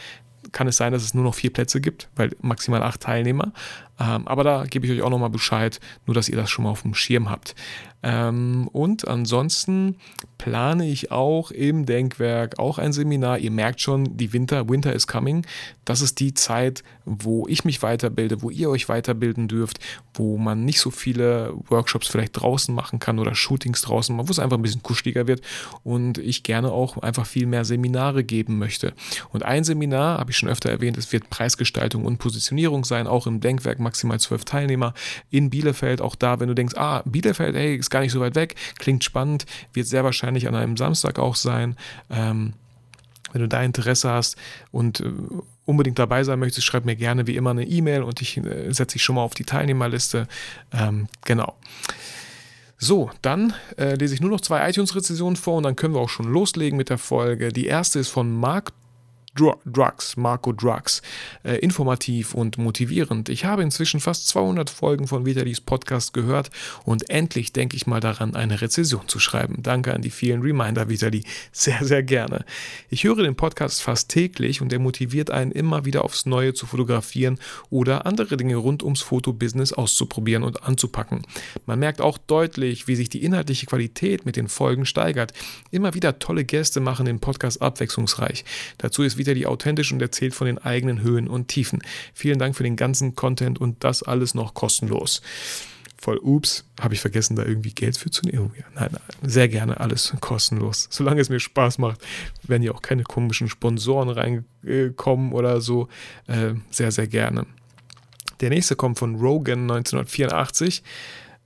kann 0.52 0.66
es 0.66 0.76
sein, 0.76 0.92
dass 0.92 1.02
es 1.02 1.14
nur 1.14 1.24
noch 1.24 1.34
vier 1.34 1.52
Plätze 1.52 1.80
gibt, 1.80 2.08
weil 2.16 2.30
maximal 2.40 2.82
acht 2.82 3.00
Teilnehmer. 3.00 3.52
Ähm, 4.00 4.26
aber 4.26 4.44
da 4.44 4.64
gebe 4.64 4.86
ich 4.86 4.92
euch 4.92 5.02
auch 5.02 5.10
nochmal 5.10 5.30
Bescheid, 5.30 5.80
nur 6.06 6.14
dass 6.14 6.28
ihr 6.28 6.36
das 6.36 6.50
schon 6.50 6.64
mal 6.64 6.70
auf 6.70 6.82
dem 6.82 6.94
Schirm 6.94 7.30
habt. 7.30 7.54
Ähm, 8.02 8.68
und 8.72 9.08
ansonsten 9.08 9.96
plane 10.38 10.88
ich 10.88 11.10
auch 11.10 11.50
im 11.50 11.84
Denkwerk 11.84 12.58
auch 12.58 12.78
ein 12.78 12.92
Seminar. 12.92 13.38
Ihr 13.38 13.50
merkt 13.50 13.80
schon, 13.80 14.16
die 14.16 14.32
Winter, 14.32 14.68
Winter 14.68 14.92
is 14.92 15.06
coming. 15.06 15.44
Das 15.84 16.00
ist 16.00 16.20
die 16.20 16.32
Zeit, 16.34 16.84
wo 17.04 17.46
ich 17.48 17.64
mich 17.64 17.82
weiterbilde, 17.82 18.42
wo 18.42 18.50
ihr 18.50 18.70
euch 18.70 18.88
weiterbilden 18.88 19.48
dürft, 19.48 19.80
wo 20.14 20.38
man 20.38 20.64
nicht 20.64 20.80
so 20.80 20.90
viele 20.90 21.54
Workshops 21.68 22.06
vielleicht 22.06 22.40
draußen 22.40 22.74
machen 22.74 22.98
kann 22.98 23.18
oder 23.18 23.34
Shootings 23.34 23.82
draußen, 23.82 24.16
wo 24.16 24.30
es 24.30 24.38
einfach 24.38 24.58
ein 24.58 24.62
bisschen 24.62 24.82
kuscheliger 24.82 25.26
wird 25.26 25.40
und 25.82 26.18
ich 26.18 26.42
gerne 26.42 26.70
auch 26.70 26.98
einfach 26.98 27.26
viel 27.26 27.46
mehr 27.46 27.64
Seminare 27.64 28.22
geben 28.22 28.58
möchte. 28.58 28.92
Und 29.30 29.44
ein 29.44 29.64
Seminar, 29.64 30.18
habe 30.18 30.30
ich 30.30 30.36
schon 30.36 30.48
öfter 30.48 30.70
erwähnt, 30.70 30.98
es 30.98 31.12
wird 31.12 31.30
Preisgestaltung 31.30 32.04
und 32.04 32.18
Positionierung 32.18 32.84
sein, 32.84 33.06
auch 33.06 33.26
im 33.26 33.40
Denkwerk 33.40 33.80
maximal 33.80 34.20
zwölf 34.20 34.44
Teilnehmer 34.44 34.94
in 35.30 35.50
Bielefeld. 35.50 36.00
Auch 36.00 36.14
da, 36.14 36.38
wenn 36.38 36.48
du 36.48 36.54
denkst, 36.54 36.74
ah, 36.76 37.02
Bielefeld, 37.04 37.56
hey, 37.56 37.74
ist 37.88 37.90
gar 37.90 38.00
nicht 38.00 38.12
so 38.12 38.20
weit 38.20 38.34
weg, 38.34 38.54
klingt 38.78 39.02
spannend, 39.02 39.46
wird 39.72 39.86
sehr 39.86 40.04
wahrscheinlich 40.04 40.46
an 40.46 40.54
einem 40.54 40.76
Samstag 40.76 41.18
auch 41.18 41.36
sein. 41.36 41.76
Ähm, 42.10 42.52
wenn 43.32 43.42
du 43.42 43.48
da 43.48 43.62
Interesse 43.62 44.10
hast 44.10 44.36
und 44.70 45.00
äh, 45.00 45.10
unbedingt 45.64 45.98
dabei 45.98 46.24
sein 46.24 46.38
möchtest, 46.38 46.66
schreib 46.66 46.84
mir 46.84 46.96
gerne 46.96 47.26
wie 47.26 47.36
immer 47.36 47.50
eine 47.50 47.64
E-Mail 47.64 48.02
und 48.02 48.22
ich 48.22 48.36
äh, 48.38 48.72
setze 48.72 48.94
dich 48.94 49.02
schon 49.02 49.16
mal 49.16 49.22
auf 49.22 49.34
die 49.34 49.44
Teilnehmerliste. 49.44 50.28
Ähm, 50.72 51.08
genau. 51.24 51.56
So, 52.78 53.10
dann 53.22 53.54
äh, 53.76 53.96
lese 53.96 54.14
ich 54.14 54.20
nur 54.20 54.30
noch 54.30 54.40
zwei 54.40 54.68
iTunes-Rezensionen 54.68 55.36
vor 55.36 55.56
und 55.56 55.64
dann 55.64 55.76
können 55.76 55.94
wir 55.94 56.00
auch 56.00 56.08
schon 56.08 56.30
loslegen 56.30 56.76
mit 56.76 56.90
der 56.90 56.98
Folge. 56.98 57.52
Die 57.52 57.66
erste 57.66 57.98
ist 57.98 58.08
von 58.08 58.30
Drugs, 59.38 60.16
Marco 60.16 60.52
Drugs, 60.52 61.02
äh, 61.44 61.56
informativ 61.58 62.34
und 62.34 62.58
motivierend. 62.58 63.28
Ich 63.28 63.44
habe 63.44 63.62
inzwischen 63.62 64.00
fast 64.00 64.28
200 64.28 64.70
Folgen 64.70 65.06
von 65.06 65.24
Vitalis 65.26 65.60
Podcast 65.60 66.12
gehört 66.12 66.50
und 66.84 67.08
endlich 67.10 67.52
denke 67.52 67.76
ich 67.76 67.86
mal 67.86 68.00
daran, 68.00 68.34
eine 68.34 68.60
Rezession 68.60 69.06
zu 69.06 69.18
schreiben. 69.18 69.62
Danke 69.62 69.94
an 69.94 70.02
die 70.02 70.10
vielen 70.10 70.42
Reminder, 70.42 70.88
Vitali. 70.88 71.24
Sehr, 71.52 71.84
sehr 71.84 72.02
gerne. 72.02 72.44
Ich 72.90 73.04
höre 73.04 73.22
den 73.22 73.36
Podcast 73.36 73.82
fast 73.82 74.10
täglich 74.10 74.60
und 74.60 74.72
er 74.72 74.78
motiviert 74.78 75.30
einen 75.30 75.52
immer 75.52 75.84
wieder 75.84 76.04
aufs 76.04 76.26
Neue 76.26 76.54
zu 76.54 76.66
fotografieren 76.66 77.38
oder 77.70 78.06
andere 78.06 78.36
Dinge 78.36 78.56
rund 78.56 78.82
ums 78.82 79.02
Fotobusiness 79.02 79.72
auszuprobieren 79.72 80.42
und 80.42 80.62
anzupacken. 80.62 81.22
Man 81.66 81.78
merkt 81.78 82.00
auch 82.00 82.18
deutlich, 82.18 82.88
wie 82.88 82.96
sich 82.96 83.08
die 83.08 83.22
inhaltliche 83.22 83.66
Qualität 83.66 84.26
mit 84.26 84.36
den 84.36 84.48
Folgen 84.48 84.86
steigert. 84.86 85.32
Immer 85.70 85.94
wieder 85.94 86.18
tolle 86.18 86.44
Gäste 86.44 86.80
machen 86.80 87.06
den 87.06 87.20
Podcast 87.20 87.62
abwechslungsreich. 87.62 88.44
Dazu 88.78 89.02
ist 89.02 89.18
Vitali 89.28 89.46
authentisch 89.46 89.92
und 89.92 90.00
erzählt 90.00 90.34
von 90.34 90.46
den 90.46 90.58
eigenen 90.58 91.02
Höhen 91.02 91.28
und 91.28 91.48
Tiefen. 91.48 91.80
Vielen 92.14 92.38
Dank 92.38 92.56
für 92.56 92.62
den 92.62 92.76
ganzen 92.76 93.14
Content 93.14 93.60
und 93.60 93.84
das 93.84 94.02
alles 94.02 94.34
noch 94.34 94.54
kostenlos. 94.54 95.20
Voll, 96.00 96.18
ups, 96.18 96.64
habe 96.80 96.94
ich 96.94 97.00
vergessen, 97.00 97.36
da 97.36 97.44
irgendwie 97.44 97.72
Geld 97.72 97.96
für 97.96 98.08
zu 98.08 98.24
nehmen? 98.24 98.52
Oh, 98.54 98.62
nein, 98.74 98.88
nein, 98.92 99.30
sehr 99.30 99.48
gerne 99.48 99.80
alles 99.80 100.14
kostenlos. 100.20 100.86
Solange 100.90 101.20
es 101.20 101.28
mir 101.28 101.40
Spaß 101.40 101.78
macht, 101.78 102.00
werden 102.44 102.62
ja 102.62 102.72
auch 102.72 102.82
keine 102.82 103.02
komischen 103.02 103.48
Sponsoren 103.48 104.08
reinkommen 104.08 105.32
oder 105.32 105.60
so. 105.60 105.88
Äh, 106.26 106.54
sehr, 106.70 106.92
sehr 106.92 107.08
gerne. 107.08 107.46
Der 108.40 108.50
nächste 108.50 108.76
kommt 108.76 108.98
von 108.98 109.16
Rogan 109.16 109.62
1984. 109.62 110.84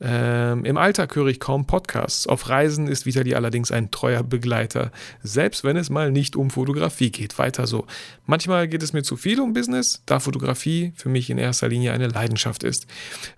Ähm, 0.02 0.64
Im 0.64 0.76
Alltag 0.76 1.14
höre 1.14 1.28
ich 1.28 1.38
kaum 1.38 1.66
Podcasts. 1.66 2.26
Auf 2.26 2.48
Reisen 2.48 2.88
ist 2.88 3.06
Vitali 3.06 3.34
allerdings 3.34 3.70
ein 3.70 3.90
treuer 3.90 4.24
Begleiter, 4.24 4.90
selbst 5.22 5.62
wenn 5.62 5.76
es 5.76 5.90
mal 5.90 6.10
nicht 6.10 6.34
um 6.34 6.50
Fotografie 6.50 7.10
geht. 7.10 7.38
Weiter 7.38 7.66
so. 7.66 7.86
Manchmal 8.26 8.66
geht 8.66 8.82
es 8.82 8.92
mir 8.92 9.04
zu 9.04 9.16
viel 9.16 9.40
um 9.40 9.52
Business, 9.52 10.02
da 10.06 10.18
Fotografie 10.18 10.92
für 10.96 11.08
mich 11.08 11.30
in 11.30 11.38
erster 11.38 11.68
Linie 11.68 11.92
eine 11.92 12.08
Leidenschaft 12.08 12.64
ist. 12.64 12.86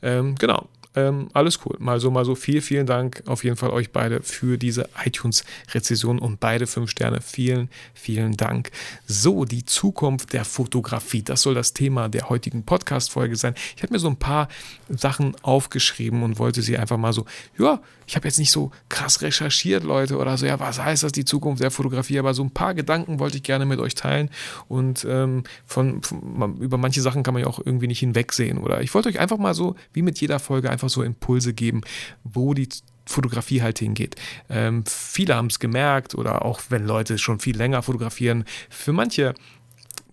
Ähm, 0.03 0.37
genau. 0.37 0.69
Ähm, 0.95 1.29
alles 1.33 1.59
cool. 1.65 1.77
Mal 1.79 2.01
so, 2.01 2.11
mal 2.11 2.25
so. 2.25 2.35
Vielen, 2.35 2.63
vielen 2.63 2.87
Dank 2.87 3.23
auf 3.27 3.45
jeden 3.45 3.57
Fall 3.57 3.71
euch 3.71 3.91
beide 3.91 4.23
für 4.23 4.59
diese 4.59 4.89
iTunes-Rezession 5.05 6.19
und 6.19 6.41
beide 6.41 6.67
fünf 6.67 6.91
Sterne. 6.91 7.21
Vielen, 7.21 7.69
vielen 7.95 8.37
Dank. 8.37 8.71
So, 9.07 9.45
die 9.45 9.65
Zukunft 9.65 10.33
der 10.33 10.45
Fotografie. 10.45 11.23
Das 11.23 11.43
soll 11.43 11.55
das 11.55 11.75
Thema 11.75 12.09
der 12.09 12.29
heutigen 12.29 12.65
Podcast-Folge 12.65 13.37
sein. 13.37 13.55
Ich 13.77 13.83
habe 13.83 13.93
mir 13.93 13.99
so 13.99 14.09
ein 14.09 14.17
paar 14.17 14.49
Sachen 14.89 15.35
aufgeschrieben 15.43 16.23
und 16.23 16.39
wollte 16.39 16.63
sie 16.63 16.79
einfach 16.79 16.97
mal 16.97 17.13
so, 17.13 17.25
ja, 17.59 17.81
ich 18.07 18.17
habe 18.17 18.29
jetzt 18.29 18.39
nicht 18.39 18.51
so 18.51 18.71
krass 18.89 19.23
recherchiert, 19.23 19.83
Leute, 19.83 20.19
oder 20.19 20.37
so, 20.37 20.47
ja, 20.47 20.61
was 20.61 20.83
heißt 20.83 21.03
das, 21.03 21.13
die 21.13 21.25
Zukunft 21.25 21.63
der 21.63 21.71
Fotografie, 21.71 22.19
aber 22.19 22.35
so 22.35 22.43
ein 22.43 22.51
paar 22.51 22.75
Gedanken 22.75 23.19
wollte 23.19 23.37
ich 23.37 23.43
gerne 23.43 23.65
mit 23.65 23.81
euch 23.81 23.95
teilen 23.95 24.31
und 24.69 25.07
ähm, 25.09 25.45
von, 25.67 26.03
von, 26.03 26.59
über 26.59 26.77
manche 26.77 27.01
Sachen 27.01 27.23
kann 27.23 27.35
man 27.35 27.43
ja 27.43 27.49
auch 27.49 27.61
irgendwie 27.65 27.87
nicht 27.87 28.01
hinwegsehen, 28.01 28.59
oder 28.59 28.83
ich 28.83 28.93
wollte 28.95 29.09
euch 29.09 29.19
einfach 29.19 29.39
mal 29.39 29.55
so, 29.55 29.75
wie 29.93 30.03
mit 30.03 30.21
jeder 30.21 30.39
Folge, 30.39 30.71
einfach 30.71 30.84
so 30.89 31.03
Impulse 31.03 31.55
geben, 31.55 31.83
wo 32.23 32.55
die 32.55 32.69
Fotografie 33.07 33.63
halt 33.63 33.79
hingeht. 33.79 34.17
Ähm, 34.49 34.85
viele 34.87 35.35
haben 35.35 35.49
es 35.49 35.59
gemerkt 35.59 36.15
oder 36.15 36.45
auch 36.45 36.63
wenn 36.71 36.87
Leute 36.87 37.19
schon 37.19 37.41
viel 37.41 37.57
länger 37.57 37.83
fotografieren, 37.83 38.45
für 38.71 38.93
manche, 38.93 39.35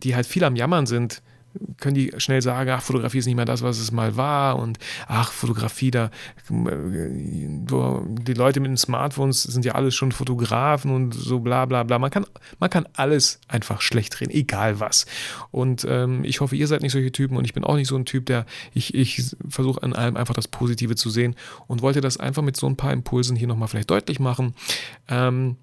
die 0.03 0.15
halt 0.15 0.25
viel 0.25 0.43
am 0.43 0.55
Jammern 0.55 0.85
sind, 0.85 1.21
können 1.79 1.95
die 1.95 2.11
schnell 2.17 2.41
sagen, 2.41 2.69
ach, 2.69 2.81
Fotografie 2.81 3.19
ist 3.19 3.25
nicht 3.25 3.35
mehr 3.35 3.45
das, 3.45 3.61
was 3.61 3.79
es 3.79 3.91
mal 3.91 4.15
war 4.17 4.57
und 4.57 4.77
ach, 5.07 5.31
Fotografie, 5.31 5.91
da 5.91 6.11
die 6.49 8.33
Leute 8.33 8.59
mit 8.59 8.69
den 8.69 8.77
Smartphones 8.77 9.43
sind 9.43 9.65
ja 9.65 9.73
alles 9.73 9.95
schon 9.95 10.11
Fotografen 10.11 10.91
und 10.91 11.13
so 11.13 11.39
bla 11.39 11.65
bla 11.65 11.83
bla. 11.83 11.99
Man 11.99 12.11
kann, 12.11 12.25
man 12.59 12.69
kann 12.69 12.87
alles 12.93 13.39
einfach 13.47 13.81
schlecht 13.81 14.19
drehen, 14.19 14.29
egal 14.29 14.79
was. 14.79 15.05
Und 15.51 15.85
ähm, 15.89 16.23
ich 16.23 16.41
hoffe, 16.41 16.55
ihr 16.55 16.67
seid 16.67 16.81
nicht 16.81 16.91
solche 16.91 17.11
Typen 17.11 17.37
und 17.37 17.45
ich 17.45 17.53
bin 17.53 17.63
auch 17.63 17.75
nicht 17.75 17.87
so 17.87 17.95
ein 17.95 18.05
Typ, 18.05 18.25
der 18.25 18.45
ich, 18.73 18.93
ich 18.93 19.35
versuche 19.47 19.81
an 19.83 19.93
allem 19.93 20.17
einfach 20.17 20.35
das 20.35 20.47
Positive 20.47 20.95
zu 20.95 21.09
sehen 21.09 21.35
und 21.67 21.81
wollte 21.81 22.01
das 22.01 22.17
einfach 22.17 22.41
mit 22.41 22.57
so 22.57 22.67
ein 22.67 22.75
paar 22.75 22.93
Impulsen 22.93 23.35
hier 23.35 23.47
nochmal 23.47 23.67
vielleicht 23.67 23.89
deutlich 23.89 24.19
machen. 24.19 24.53
Ähm, 25.07 25.57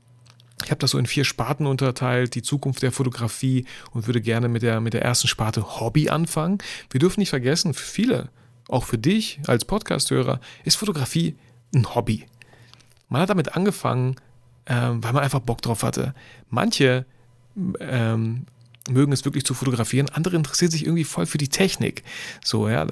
ich 0.64 0.70
habe 0.70 0.78
das 0.78 0.92
so 0.92 0.98
in 0.98 1.06
vier 1.06 1.24
Sparten 1.24 1.66
unterteilt, 1.66 2.34
die 2.34 2.42
Zukunft 2.42 2.82
der 2.82 2.92
Fotografie 2.92 3.66
und 3.92 4.06
würde 4.06 4.20
gerne 4.20 4.48
mit 4.48 4.62
der, 4.62 4.80
mit 4.80 4.94
der 4.94 5.02
ersten 5.02 5.28
Sparte 5.28 5.80
Hobby 5.80 6.10
anfangen. 6.10 6.58
Wir 6.90 7.00
dürfen 7.00 7.20
nicht 7.20 7.30
vergessen, 7.30 7.74
für 7.74 7.86
viele, 7.86 8.28
auch 8.68 8.84
für 8.84 8.98
dich 8.98 9.40
als 9.46 9.64
Podcasthörer, 9.64 10.40
ist 10.64 10.76
Fotografie 10.76 11.36
ein 11.74 11.94
Hobby. 11.94 12.26
Man 13.08 13.22
hat 13.22 13.30
damit 13.30 13.56
angefangen, 13.56 14.16
ähm, 14.66 15.02
weil 15.02 15.12
man 15.12 15.22
einfach 15.22 15.40
Bock 15.40 15.62
drauf 15.62 15.82
hatte. 15.82 16.14
Manche 16.50 17.06
ähm, 17.80 18.46
mögen 18.88 19.12
es 19.12 19.24
wirklich 19.24 19.44
zu 19.44 19.54
fotografieren, 19.54 20.08
andere 20.10 20.36
interessieren 20.36 20.70
sich 20.70 20.84
irgendwie 20.84 21.04
voll 21.04 21.26
für 21.26 21.38
die 21.38 21.48
Technik. 21.48 22.02
So, 22.44 22.68
ja, 22.68 22.86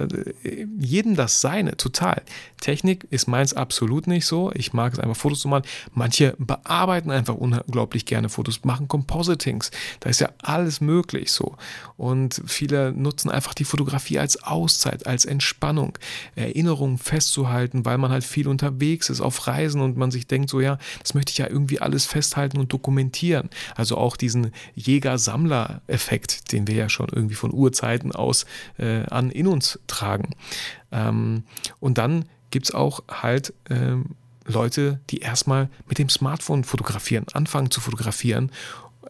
jedem 0.77 1.15
das 1.15 1.41
seine, 1.41 1.77
total. 1.77 2.21
Technik 2.61 3.07
ist 3.09 3.27
meins 3.27 3.53
absolut 3.53 4.07
nicht 4.07 4.25
so. 4.25 4.51
Ich 4.53 4.73
mag 4.73 4.93
es 4.93 4.99
einfach 4.99 5.15
Fotos 5.15 5.41
zu 5.41 5.47
machen. 5.47 5.63
Manche 5.93 6.35
bearbeiten 6.39 7.11
einfach 7.11 7.35
unglaublich 7.35 8.05
gerne 8.05 8.29
Fotos, 8.29 8.63
machen 8.63 8.87
Compositings. 8.87 9.71
Da 9.99 10.09
ist 10.09 10.19
ja 10.19 10.29
alles 10.41 10.81
möglich 10.81 11.31
so. 11.31 11.55
Und 11.97 12.41
viele 12.45 12.91
nutzen 12.93 13.29
einfach 13.29 13.53
die 13.53 13.63
Fotografie 13.63 14.19
als 14.19 14.43
Auszeit, 14.43 15.05
als 15.05 15.25
Entspannung, 15.25 15.97
Erinnerungen 16.35 16.97
festzuhalten, 16.97 17.85
weil 17.85 17.97
man 17.97 18.11
halt 18.11 18.23
viel 18.23 18.47
unterwegs 18.47 19.09
ist 19.09 19.21
auf 19.21 19.47
Reisen 19.47 19.81
und 19.81 19.97
man 19.97 20.11
sich 20.11 20.27
denkt, 20.27 20.49
so 20.49 20.59
ja, 20.59 20.77
das 21.01 21.13
möchte 21.13 21.31
ich 21.31 21.37
ja 21.37 21.47
irgendwie 21.47 21.79
alles 21.79 22.05
festhalten 22.05 22.57
und 22.57 22.73
dokumentieren. 22.73 23.49
Also 23.75 23.97
auch 23.97 24.17
diesen 24.17 24.51
Jäger-Sammler 24.75 25.81
Effekt, 25.87 26.51
den 26.51 26.67
wir 26.67 26.75
ja 26.75 26.89
schon 26.89 27.07
irgendwie 27.11 27.35
von 27.35 27.53
Urzeiten 27.53 28.11
aus 28.11 28.45
äh, 28.77 29.03
an 29.05 29.31
in 29.31 29.47
uns 29.47 29.79
tragen. 29.87 30.31
Ähm, 30.91 31.43
und 31.79 31.97
dann 31.97 32.25
gibt 32.49 32.67
es 32.67 32.73
auch 32.73 33.03
halt 33.09 33.53
ähm, 33.69 34.15
Leute, 34.45 34.99
die 35.09 35.19
erstmal 35.19 35.69
mit 35.87 35.97
dem 35.97 36.09
Smartphone 36.09 36.63
fotografieren, 36.63 37.25
anfangen 37.33 37.71
zu 37.71 37.81
fotografieren. 37.81 38.51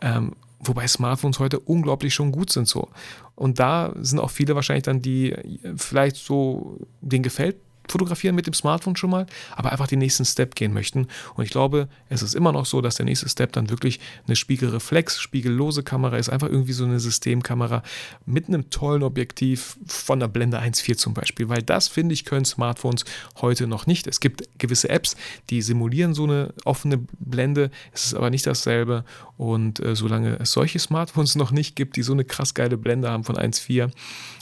Ähm, 0.01 0.33
wobei 0.59 0.87
Smartphones 0.87 1.39
heute 1.39 1.59
unglaublich 1.59 2.13
schon 2.13 2.31
gut 2.31 2.51
sind 2.51 2.67
so. 2.67 2.89
Und 3.35 3.59
da 3.59 3.93
sind 3.99 4.19
auch 4.19 4.31
viele 4.31 4.55
wahrscheinlich 4.55 4.83
dann, 4.83 5.01
die 5.01 5.35
vielleicht 5.75 6.15
so, 6.15 6.79
denen 7.01 7.23
gefällt 7.23 7.57
fotografieren 7.87 8.35
mit 8.35 8.47
dem 8.47 8.53
Smartphone 8.53 8.95
schon 8.95 9.09
mal, 9.09 9.25
aber 9.55 9.71
einfach 9.71 9.87
den 9.87 9.99
nächsten 9.99 10.25
Step 10.25 10.55
gehen 10.55 10.73
möchten. 10.73 11.07
Und 11.35 11.43
ich 11.43 11.51
glaube, 11.51 11.87
es 12.09 12.21
ist 12.21 12.35
immer 12.35 12.51
noch 12.51 12.65
so, 12.65 12.81
dass 12.81 12.95
der 12.95 13.05
nächste 13.05 13.29
Step 13.29 13.53
dann 13.53 13.69
wirklich 13.69 13.99
eine 14.25 14.35
Spiegelreflex, 14.35 15.19
spiegellose 15.19 15.83
Kamera 15.83 16.17
ist, 16.17 16.29
einfach 16.29 16.49
irgendwie 16.49 16.73
so 16.73 16.85
eine 16.85 16.99
Systemkamera 16.99 17.83
mit 18.25 18.47
einem 18.47 18.69
tollen 18.69 19.03
Objektiv 19.03 19.77
von 19.85 20.19
der 20.19 20.27
Blende 20.27 20.59
1.4 20.59 20.97
zum 20.97 21.13
Beispiel, 21.13 21.49
weil 21.49 21.61
das, 21.61 21.87
finde 21.87 22.13
ich, 22.13 22.25
können 22.25 22.45
Smartphones 22.45 23.05
heute 23.41 23.67
noch 23.67 23.87
nicht. 23.87 24.07
Es 24.07 24.19
gibt 24.19 24.43
gewisse 24.57 24.89
Apps, 24.89 25.15
die 25.49 25.61
simulieren 25.61 26.13
so 26.13 26.23
eine 26.23 26.53
offene 26.65 26.99
Blende, 27.19 27.71
es 27.93 28.05
ist 28.05 28.13
aber 28.13 28.29
nicht 28.29 28.47
dasselbe 28.47 29.03
und 29.37 29.79
äh, 29.79 29.95
solange 29.95 30.39
es 30.39 30.51
solche 30.51 30.79
Smartphones 30.79 31.35
noch 31.35 31.51
nicht 31.51 31.75
gibt, 31.75 31.95
die 31.95 32.03
so 32.03 32.13
eine 32.13 32.25
krass 32.25 32.53
geile 32.53 32.77
Blende 32.77 33.09
haben 33.09 33.23
von 33.23 33.35
1.4, 33.35 33.91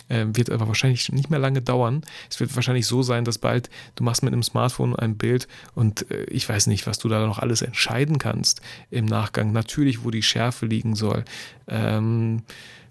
äh, 0.08 0.26
wird 0.28 0.50
aber 0.50 0.68
wahrscheinlich 0.68 1.12
nicht 1.12 1.30
mehr 1.30 1.40
lange 1.40 1.62
dauern. 1.62 2.02
Es 2.30 2.40
wird 2.40 2.56
wahrscheinlich 2.56 2.88
so 2.88 3.04
sein, 3.04 3.26
dass 3.26 3.38
bald 3.38 3.70
du 3.96 4.04
machst 4.04 4.24
mit 4.24 4.34
einem 4.34 4.44
Smartphone 4.44 4.96
ein 4.96 5.18
Bild 5.18 5.48
und 5.74 6.10
äh, 6.12 6.24
ich 6.26 6.48
weiß 6.48 6.68
nicht, 6.68 6.88
was 6.88 7.00
du 7.00 7.10
da 7.10 7.26
noch 7.26 7.40
alles 7.40 7.62
entscheiden 7.62 8.18
kannst 8.18 8.62
im 8.90 9.06
Nachgang. 9.06 9.52
Natürlich, 9.52 10.04
wo 10.04 10.12
die 10.12 10.24
Schärfe 10.24 10.66
liegen 10.66 10.96
soll. 10.96 11.26
Ähm, 11.68 12.44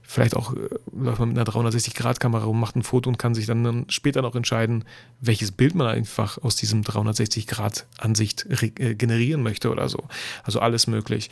vielleicht 0.04 0.36
auch 0.36 0.54
äh, 0.54 0.68
läuft 0.92 1.18
man 1.18 1.30
mit 1.30 1.38
einer 1.38 1.50
360-Grad-Kamera 1.50 2.44
rum, 2.44 2.60
macht 2.60 2.76
ein 2.76 2.82
Foto 2.82 3.08
und 3.10 3.18
kann 3.18 3.34
sich 3.34 3.46
dann, 3.46 3.64
dann 3.64 3.86
später 3.88 4.22
noch 4.22 4.36
entscheiden, 4.36 4.84
welches 5.20 5.52
Bild 5.52 5.74
man 5.74 5.86
einfach 5.86 6.38
aus 6.38 6.56
diesem 6.56 6.82
360-Grad-Ansicht 6.82 8.46
äh, 8.78 8.94
generieren 8.94 9.42
möchte 9.42 9.70
oder 9.70 9.88
so. 9.88 10.04
Also 10.44 10.60
alles 10.60 10.86
möglich. 10.86 11.30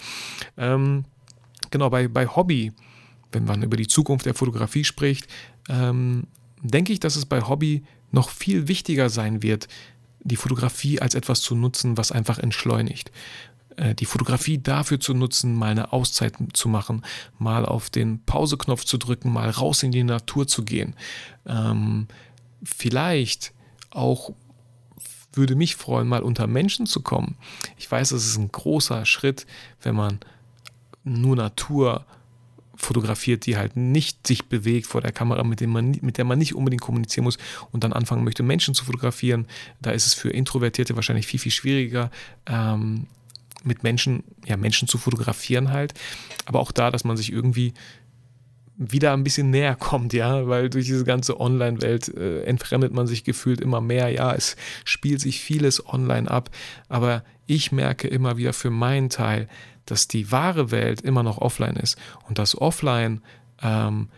Ähm, 0.56 1.04
genau, 1.70 1.90
bei, 1.90 2.08
bei 2.08 2.26
Hobby, 2.26 2.72
wenn 3.30 3.44
man 3.44 3.62
über 3.62 3.76
die 3.76 3.86
Zukunft 3.86 4.26
der 4.26 4.34
Fotografie 4.34 4.84
spricht, 4.84 5.26
ähm, 5.68 6.26
denke 6.62 6.92
ich, 6.92 7.00
dass 7.00 7.16
es 7.16 7.26
bei 7.26 7.42
Hobby 7.42 7.82
noch 8.10 8.30
viel 8.30 8.68
wichtiger 8.68 9.10
sein 9.10 9.42
wird, 9.42 9.68
die 10.20 10.36
Fotografie 10.36 11.00
als 11.00 11.14
etwas 11.14 11.40
zu 11.40 11.54
nutzen, 11.54 11.96
was 11.96 12.12
einfach 12.12 12.38
entschleunigt. 12.38 13.10
Äh, 13.76 13.94
die 13.94 14.04
Fotografie 14.04 14.58
dafür 14.58 15.00
zu 15.00 15.14
nutzen, 15.14 15.54
mal 15.54 15.70
eine 15.70 15.92
Auszeit 15.92 16.34
zu 16.52 16.68
machen, 16.68 17.02
mal 17.38 17.64
auf 17.64 17.90
den 17.90 18.22
Pauseknopf 18.24 18.84
zu 18.84 18.98
drücken, 18.98 19.32
mal 19.32 19.50
raus 19.50 19.82
in 19.82 19.92
die 19.92 20.04
Natur 20.04 20.46
zu 20.46 20.64
gehen. 20.64 20.94
Ähm, 21.46 22.06
vielleicht 22.62 23.52
auch 23.90 24.32
würde 25.32 25.54
mich 25.54 25.76
freuen, 25.76 26.08
mal 26.08 26.22
unter 26.22 26.46
Menschen 26.46 26.86
zu 26.86 27.00
kommen. 27.00 27.36
Ich 27.78 27.90
weiß, 27.90 28.12
es 28.12 28.26
ist 28.26 28.36
ein 28.36 28.52
großer 28.52 29.06
Schritt, 29.06 29.46
wenn 29.80 29.94
man 29.94 30.20
nur 31.04 31.36
Natur 31.36 32.04
fotografiert, 32.82 33.46
die 33.46 33.56
halt 33.56 33.76
nicht 33.76 34.26
sich 34.26 34.46
bewegt 34.46 34.86
vor 34.86 35.00
der 35.00 35.12
Kamera, 35.12 35.44
mit, 35.44 35.60
dem 35.60 35.70
man, 35.70 35.96
mit 36.00 36.18
der 36.18 36.24
man 36.24 36.38
nicht 36.38 36.54
unbedingt 36.54 36.82
kommunizieren 36.82 37.24
muss 37.24 37.38
und 37.70 37.84
dann 37.84 37.92
anfangen 37.92 38.24
möchte, 38.24 38.42
Menschen 38.42 38.74
zu 38.74 38.84
fotografieren. 38.84 39.46
Da 39.80 39.92
ist 39.92 40.06
es 40.06 40.14
für 40.14 40.30
Introvertierte 40.30 40.96
wahrscheinlich 40.96 41.26
viel, 41.26 41.40
viel 41.40 41.52
schwieriger, 41.52 42.10
ähm, 42.46 43.06
mit 43.64 43.84
Menschen, 43.84 44.24
ja, 44.44 44.56
Menschen 44.56 44.88
zu 44.88 44.98
fotografieren 44.98 45.70
halt. 45.70 45.94
Aber 46.46 46.58
auch 46.58 46.72
da, 46.72 46.90
dass 46.90 47.04
man 47.04 47.16
sich 47.16 47.32
irgendwie 47.32 47.72
wieder 48.76 49.12
ein 49.12 49.22
bisschen 49.22 49.50
näher 49.50 49.76
kommt, 49.76 50.12
ja, 50.12 50.48
weil 50.48 50.68
durch 50.68 50.86
diese 50.86 51.04
ganze 51.04 51.38
Online-Welt 51.38 52.08
äh, 52.16 52.42
entfremdet 52.42 52.92
man 52.92 53.06
sich 53.06 53.22
gefühlt 53.22 53.60
immer 53.60 53.80
mehr. 53.80 54.08
Ja, 54.08 54.34
es 54.34 54.56
spielt 54.84 55.20
sich 55.20 55.40
vieles 55.40 55.86
online 55.86 56.28
ab, 56.28 56.50
aber 56.88 57.22
ich 57.46 57.70
merke 57.70 58.08
immer 58.08 58.36
wieder 58.38 58.52
für 58.52 58.70
meinen 58.70 59.08
Teil, 59.08 59.48
dass 59.86 60.08
die 60.08 60.30
wahre 60.30 60.70
Welt 60.70 61.00
immer 61.00 61.22
noch 61.22 61.38
offline 61.38 61.76
ist 61.76 61.98
und 62.28 62.38
dass 62.38 62.60
offline 62.60 63.22
ähm, 63.62 64.08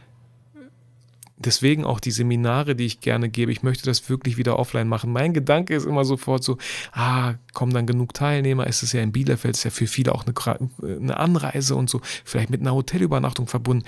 deswegen 1.37 1.85
auch 1.85 2.01
die 2.01 2.11
Seminare, 2.11 2.75
die 2.75 2.87
ich 2.87 3.01
gerne 3.01 3.29
gebe, 3.29 3.53
ich 3.53 3.63
möchte 3.63 3.85
das 3.85 4.09
wirklich 4.09 4.37
wieder 4.37 4.59
offline 4.59 4.89
machen. 4.89 5.13
Mein 5.13 5.33
Gedanke 5.33 5.75
ist 5.75 5.85
immer 5.85 6.05
sofort 6.05 6.45
so, 6.45 6.59
ah, 6.93 7.35
kommen 7.53 7.73
dann 7.73 7.87
genug 7.87 8.15
Teilnehmer, 8.15 8.67
ist 8.67 8.83
es 8.83 8.93
ja 8.93 9.03
in 9.03 9.13
Bielefeld, 9.13 9.57
ist 9.57 9.65
ja 9.65 9.71
für 9.71 9.87
viele 9.87 10.15
auch 10.15 10.25
eine, 10.25 10.71
eine 10.83 11.17
Anreise 11.17 11.77
und 11.77 11.91
so, 11.91 12.01
vielleicht 12.25 12.51
mit 12.51 12.61
einer 12.61 12.75
Hotelübernachtung 12.75 13.47
verbunden. 13.47 13.85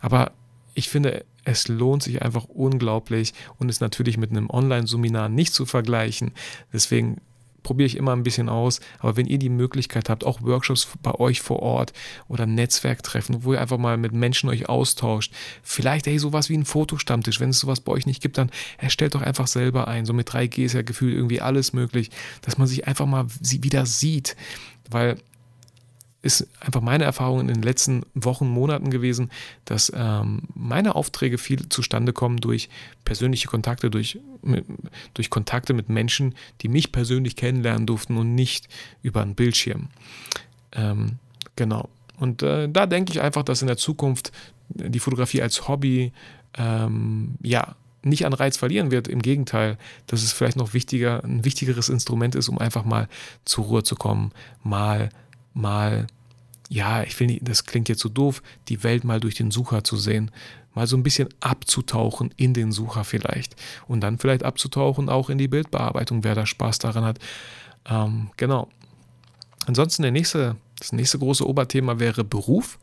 Aber 0.00 0.32
ich 0.74 0.88
finde, 0.88 1.24
es 1.44 1.68
lohnt 1.68 2.02
sich 2.02 2.22
einfach 2.22 2.44
unglaublich 2.44 3.34
und 3.58 3.68
ist 3.68 3.80
natürlich 3.80 4.16
mit 4.16 4.30
einem 4.30 4.50
Online-Seminar 4.50 5.28
nicht 5.28 5.52
zu 5.52 5.66
vergleichen. 5.66 6.32
Deswegen 6.72 7.20
probiere 7.64 7.86
ich 7.86 7.96
immer 7.96 8.12
ein 8.12 8.22
bisschen 8.22 8.48
aus. 8.48 8.78
Aber 9.00 9.16
wenn 9.16 9.26
ihr 9.26 9.38
die 9.38 9.48
Möglichkeit 9.48 10.08
habt, 10.08 10.22
auch 10.22 10.42
Workshops 10.42 10.86
bei 11.02 11.12
euch 11.16 11.40
vor 11.40 11.60
Ort 11.60 11.92
oder 12.28 12.46
Netzwerktreffen, 12.46 13.42
wo 13.42 13.54
ihr 13.54 13.60
einfach 13.60 13.78
mal 13.78 13.96
mit 13.96 14.12
Menschen 14.12 14.48
euch 14.48 14.68
austauscht, 14.68 15.32
vielleicht 15.64 16.06
hey, 16.06 16.20
sowas 16.20 16.48
wie 16.48 16.56
ein 16.56 16.64
Fotostammtisch, 16.64 17.40
wenn 17.40 17.50
es 17.50 17.58
sowas 17.58 17.80
bei 17.80 17.90
euch 17.90 18.06
nicht 18.06 18.22
gibt, 18.22 18.38
dann 18.38 18.50
erstellt 18.78 19.16
doch 19.16 19.22
einfach 19.22 19.48
selber 19.48 19.88
ein. 19.88 20.06
So 20.06 20.12
mit 20.12 20.30
3G 20.30 20.64
ist 20.64 20.74
ja 20.74 20.82
gefühlt 20.82 21.14
irgendwie 21.14 21.40
alles 21.40 21.72
möglich, 21.72 22.10
dass 22.42 22.58
man 22.58 22.68
sich 22.68 22.86
einfach 22.86 23.06
mal 23.06 23.26
wieder 23.40 23.86
sieht. 23.86 24.36
Weil 24.88 25.16
ist 26.24 26.48
einfach 26.60 26.80
meine 26.80 27.04
Erfahrung 27.04 27.40
in 27.40 27.48
den 27.48 27.62
letzten 27.62 28.02
Wochen, 28.14 28.48
Monaten 28.48 28.90
gewesen, 28.90 29.30
dass 29.66 29.92
ähm, 29.94 30.42
meine 30.54 30.94
Aufträge 30.94 31.36
viel 31.36 31.68
zustande 31.68 32.14
kommen 32.14 32.38
durch 32.38 32.70
persönliche 33.04 33.48
Kontakte, 33.48 33.90
durch, 33.90 34.18
mit, 34.42 34.64
durch 35.12 35.28
Kontakte 35.28 35.74
mit 35.74 35.90
Menschen, 35.90 36.34
die 36.62 36.68
mich 36.68 36.92
persönlich 36.92 37.36
kennenlernen 37.36 37.86
durften 37.86 38.16
und 38.16 38.34
nicht 38.34 38.68
über 39.02 39.20
einen 39.20 39.34
Bildschirm. 39.34 39.88
Ähm, 40.72 41.18
genau. 41.56 41.90
Und 42.16 42.42
äh, 42.42 42.70
da 42.70 42.86
denke 42.86 43.12
ich 43.12 43.20
einfach, 43.20 43.42
dass 43.42 43.60
in 43.60 43.66
der 43.66 43.76
Zukunft 43.76 44.32
die 44.70 45.00
Fotografie 45.00 45.42
als 45.42 45.68
Hobby 45.68 46.12
ähm, 46.56 47.34
ja 47.42 47.76
nicht 48.04 48.26
an 48.26 48.32
Reiz 48.32 48.56
verlieren 48.56 48.90
wird. 48.90 49.08
Im 49.08 49.22
Gegenteil, 49.22 49.78
dass 50.06 50.22
es 50.22 50.32
vielleicht 50.32 50.56
noch 50.56 50.74
wichtiger, 50.74 51.22
ein 51.24 51.44
wichtigeres 51.44 51.88
Instrument 51.88 52.34
ist, 52.34 52.48
um 52.48 52.58
einfach 52.58 52.84
mal 52.84 53.08
zur 53.44 53.64
Ruhe 53.64 53.82
zu 53.82 53.94
kommen, 53.94 54.32
mal, 54.62 55.08
mal, 55.54 56.06
ja, 56.68 57.02
ich 57.02 57.18
will 57.18 57.28
nicht, 57.28 57.48
das 57.48 57.64
klingt 57.64 57.88
jetzt 57.88 58.00
so 58.00 58.08
doof, 58.08 58.42
die 58.68 58.82
Welt 58.82 59.04
mal 59.04 59.20
durch 59.20 59.34
den 59.34 59.50
Sucher 59.50 59.84
zu 59.84 59.96
sehen, 59.96 60.30
mal 60.74 60.86
so 60.86 60.96
ein 60.96 61.02
bisschen 61.02 61.28
abzutauchen 61.40 62.32
in 62.36 62.52
den 62.52 62.72
Sucher 62.72 63.04
vielleicht 63.04 63.56
und 63.86 64.00
dann 64.00 64.18
vielleicht 64.18 64.42
abzutauchen 64.42 65.08
auch 65.08 65.30
in 65.30 65.38
die 65.38 65.48
Bildbearbeitung, 65.48 66.24
wer 66.24 66.34
da 66.34 66.46
Spaß 66.46 66.78
daran 66.78 67.04
hat. 67.04 67.18
Ähm, 67.86 68.30
genau. 68.36 68.68
Ansonsten 69.66 70.02
der 70.02 70.10
nächste, 70.10 70.56
das 70.78 70.92
nächste 70.92 71.18
große 71.18 71.46
Oberthema 71.46 71.98
wäre 71.98 72.24
Beruf. 72.24 72.78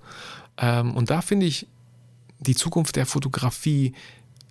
Ähm, 0.58 0.96
und 0.96 1.10
da 1.10 1.22
finde 1.22 1.46
ich 1.46 1.68
die 2.40 2.56
Zukunft 2.56 2.96
der 2.96 3.06
Fotografie 3.06 3.94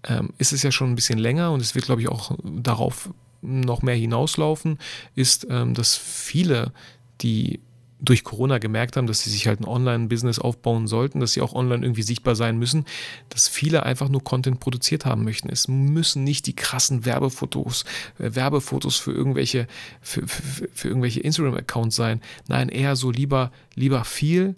ähm, 0.05 0.31
ist 0.39 0.53
es 0.53 0.63
ja 0.63 0.73
schon 0.73 0.91
ein 0.91 0.95
bisschen 0.95 1.19
länger 1.19 1.53
und 1.53 1.61
es 1.61 1.75
wird, 1.75 1.85
glaube 1.87 2.01
ich, 2.01 2.09
auch 2.09 2.37
darauf 2.43 3.11
noch 3.43 3.83
mehr 3.83 3.95
hinauslaufen, 3.95 4.79
ist, 5.15 5.47
ähm, 5.51 5.75
dass 5.75 5.97
viele, 5.97 6.73
die 7.21 7.61
durch 8.01 8.25
Corona 8.25 8.59
gemerkt 8.59 8.97
haben, 8.97 9.07
dass 9.07 9.23
sie 9.23 9.31
sich 9.31 9.47
halt 9.47 9.61
ein 9.61 9.65
Online-Business 9.65 10.39
aufbauen 10.39 10.87
sollten, 10.87 11.21
dass 11.21 11.33
sie 11.33 11.41
auch 11.41 11.55
online 11.55 11.85
irgendwie 11.85 12.03
sichtbar 12.03 12.35
sein 12.35 12.59
müssen, 12.59 12.85
dass 13.29 13.49
viele 13.49 13.85
einfach 13.85 14.09
nur 14.09 14.25
Content 14.25 14.61
produziert 14.61 15.05
haben 15.05 15.25
möchten. 15.25 15.49
Es 15.51 15.69
müssen 15.69 16.25
nicht 16.25 16.47
die 16.47 16.57
krassen 16.57 17.05
Werbefotos, 17.05 17.85
äh, 18.19 18.35
Werbefotos 18.35 18.97
für 18.97 19.13
irgendwelche, 19.13 19.67
für, 20.01 20.27
für, 20.27 20.69
für 20.73 20.89
irgendwelche 20.89 21.21
Instagram-Accounts 21.21 21.97
sein. 21.97 22.21
Nein, 22.49 22.69
eher 22.69 22.97
so 22.97 23.11
lieber, 23.11 23.53
lieber 23.75 24.05
viel, 24.05 24.57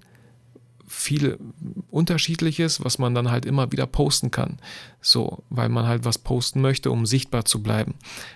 viel 0.92 1.38
unterschiedliches, 1.90 2.84
was 2.84 2.98
man 2.98 3.14
dann 3.14 3.30
halt 3.30 3.46
immer 3.46 3.72
wieder 3.72 3.86
posten 3.86 4.30
kann. 4.30 4.58
So, 5.00 5.42
weil 5.48 5.68
man 5.68 5.86
halt 5.86 6.04
was 6.04 6.18
posten 6.18 6.60
möchte, 6.60 6.90
um 6.90 7.06
sichtbar 7.06 7.46
zu 7.46 7.62
bleiben. 7.62 7.94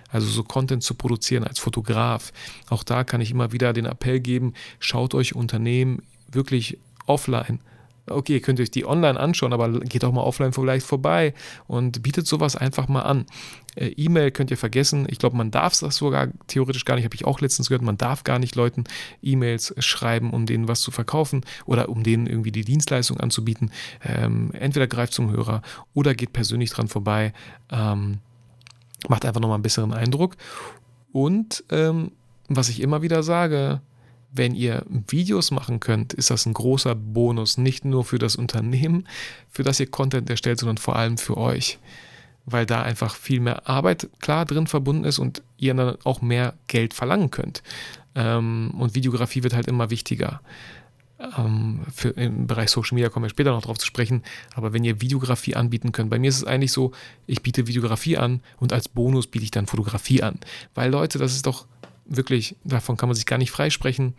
Also 0.08 0.26
so 0.26 0.42
Content 0.42 0.82
zu 0.82 0.94
produzieren 0.94 1.44
als 1.44 1.58
Fotograf. 1.58 2.32
Auch 2.70 2.82
da 2.82 3.04
kann 3.04 3.20
ich 3.20 3.30
immer 3.30 3.52
wieder 3.52 3.72
den 3.72 3.84
Appell 3.84 4.20
geben, 4.20 4.54
schaut 4.78 5.14
euch 5.14 5.34
Unternehmen 5.34 6.02
wirklich 6.32 6.78
offline 7.06 7.60
okay, 8.08 8.34
ihr 8.34 8.40
könnt 8.40 8.60
euch 8.60 8.70
die 8.70 8.86
online 8.86 9.18
anschauen, 9.18 9.52
aber 9.52 9.80
geht 9.80 10.04
auch 10.04 10.12
mal 10.12 10.22
offline 10.22 10.52
vielleicht 10.52 10.86
vorbei 10.86 11.34
und 11.66 12.02
bietet 12.02 12.26
sowas 12.26 12.56
einfach 12.56 12.88
mal 12.88 13.02
an. 13.02 13.26
Äh, 13.75 13.88
E-Mail 13.88 14.30
könnt 14.30 14.50
ihr 14.50 14.56
vergessen. 14.56 15.06
Ich 15.08 15.18
glaube, 15.18 15.36
man 15.36 15.50
darf 15.50 15.78
das 15.78 15.96
sogar 15.96 16.28
theoretisch 16.46 16.84
gar 16.84 16.96
nicht, 16.96 17.04
habe 17.04 17.14
ich 17.14 17.25
auch 17.25 17.40
letztens 17.40 17.68
gehört, 17.68 17.82
man 17.82 17.98
darf 17.98 18.25
gar 18.25 18.38
nicht 18.38 18.56
Leuten 18.56 18.84
E-Mails 19.22 19.75
schreiben, 19.78 20.30
um 20.30 20.46
denen 20.46 20.68
was 20.68 20.80
zu 20.80 20.90
verkaufen 20.90 21.44
oder 21.66 21.88
um 21.88 22.02
denen 22.02 22.26
irgendwie 22.26 22.52
die 22.52 22.64
Dienstleistung 22.64 23.20
anzubieten. 23.20 23.70
Ähm, 24.04 24.50
entweder 24.52 24.86
greift 24.86 25.12
zum 25.12 25.30
Hörer 25.30 25.62
oder 25.94 26.14
geht 26.14 26.32
persönlich 26.32 26.70
dran 26.70 26.88
vorbei. 26.88 27.32
Ähm, 27.70 28.18
macht 29.08 29.25
einfach 29.25 29.40
nochmal 29.40 29.56
einen 29.56 29.62
besseren 29.62 29.92
Eindruck. 29.92 30.36
Und 31.12 31.64
ähm, 31.70 32.12
was 32.48 32.68
ich 32.68 32.80
immer 32.80 33.02
wieder 33.02 33.22
sage, 33.22 33.80
wenn 34.33 34.54
ihr 34.54 34.85
Videos 34.88 35.50
machen 35.50 35.80
könnt, 35.80 36.12
ist 36.12 36.30
das 36.30 36.47
ein 36.47 36.54
großer 36.54 36.95
Bonus, 36.95 37.59
nicht 37.59 37.85
nur 37.85 38.04
für 38.04 38.18
das 38.18 38.37
Unternehmen, 38.37 39.06
für 39.50 39.62
das 39.62 39.80
ihr 39.80 39.90
Content 39.90 40.28
erstellt, 40.30 40.59
sondern 40.59 40.78
vor 40.78 40.97
allem 40.97 41.18
für 41.18 41.37
euch, 41.37 41.78
weil 42.45 42.66
da 42.66 42.83
einfach 42.83 43.14
viel 43.14 43.40
mehr 43.40 43.68
Arbeit 43.68 44.09
klar 44.21 44.45
drin 44.45 44.66
verbunden 44.66 45.04
ist 45.04 45.18
und 45.18 45.42
ihr 45.56 45.75
dann 45.75 45.97
auch 46.04 46.21
mehr 46.21 46.54
Geld 46.66 46.95
verlangen 46.95 47.30
könnt. 47.30 47.62
Ähm, 48.14 48.73
und 48.78 48.95
Videografie 48.95 49.42
wird 49.42 49.54
halt 49.54 49.68
immer 49.68 49.90
wichtiger. 49.90 50.40
Ähm, 51.38 51.80
für, 51.92 52.11
Im 52.11 52.47
Bereich 52.47 52.71
Social 52.71 52.95
Media 52.95 53.09
kommen 53.09 53.25
wir 53.25 53.30
später 53.30 53.52
noch 53.52 53.62
drauf 53.62 53.78
zu 53.78 53.87
sprechen, 53.87 54.23
aber 54.54 54.73
wenn 54.73 54.85
ihr 54.85 55.00
Videografie 55.00 55.54
anbieten 55.54 55.92
könnt, 55.92 56.11
bei 56.11 56.18
mir 56.18 56.28
ist 56.28 56.37
es 56.37 56.45
eigentlich 56.45 56.73
so, 56.73 56.92
ich 57.26 57.42
biete 57.42 57.66
Videografie 57.66 58.18
an 58.18 58.42
und 58.59 58.73
als 58.73 58.88
Bonus 58.88 59.26
biete 59.26 59.45
ich 59.45 59.50
dann 59.50 59.66
Fotografie 59.66 60.23
an. 60.23 60.38
Weil 60.75 60.90
Leute, 60.90 61.18
das 61.18 61.35
ist 61.35 61.47
doch 61.47 61.66
wirklich, 62.08 62.56
davon 62.64 62.96
kann 62.96 63.08
man 63.08 63.16
sich 63.16 63.26
gar 63.26 63.38
nicht 63.38 63.50
freisprechen. 63.50 64.14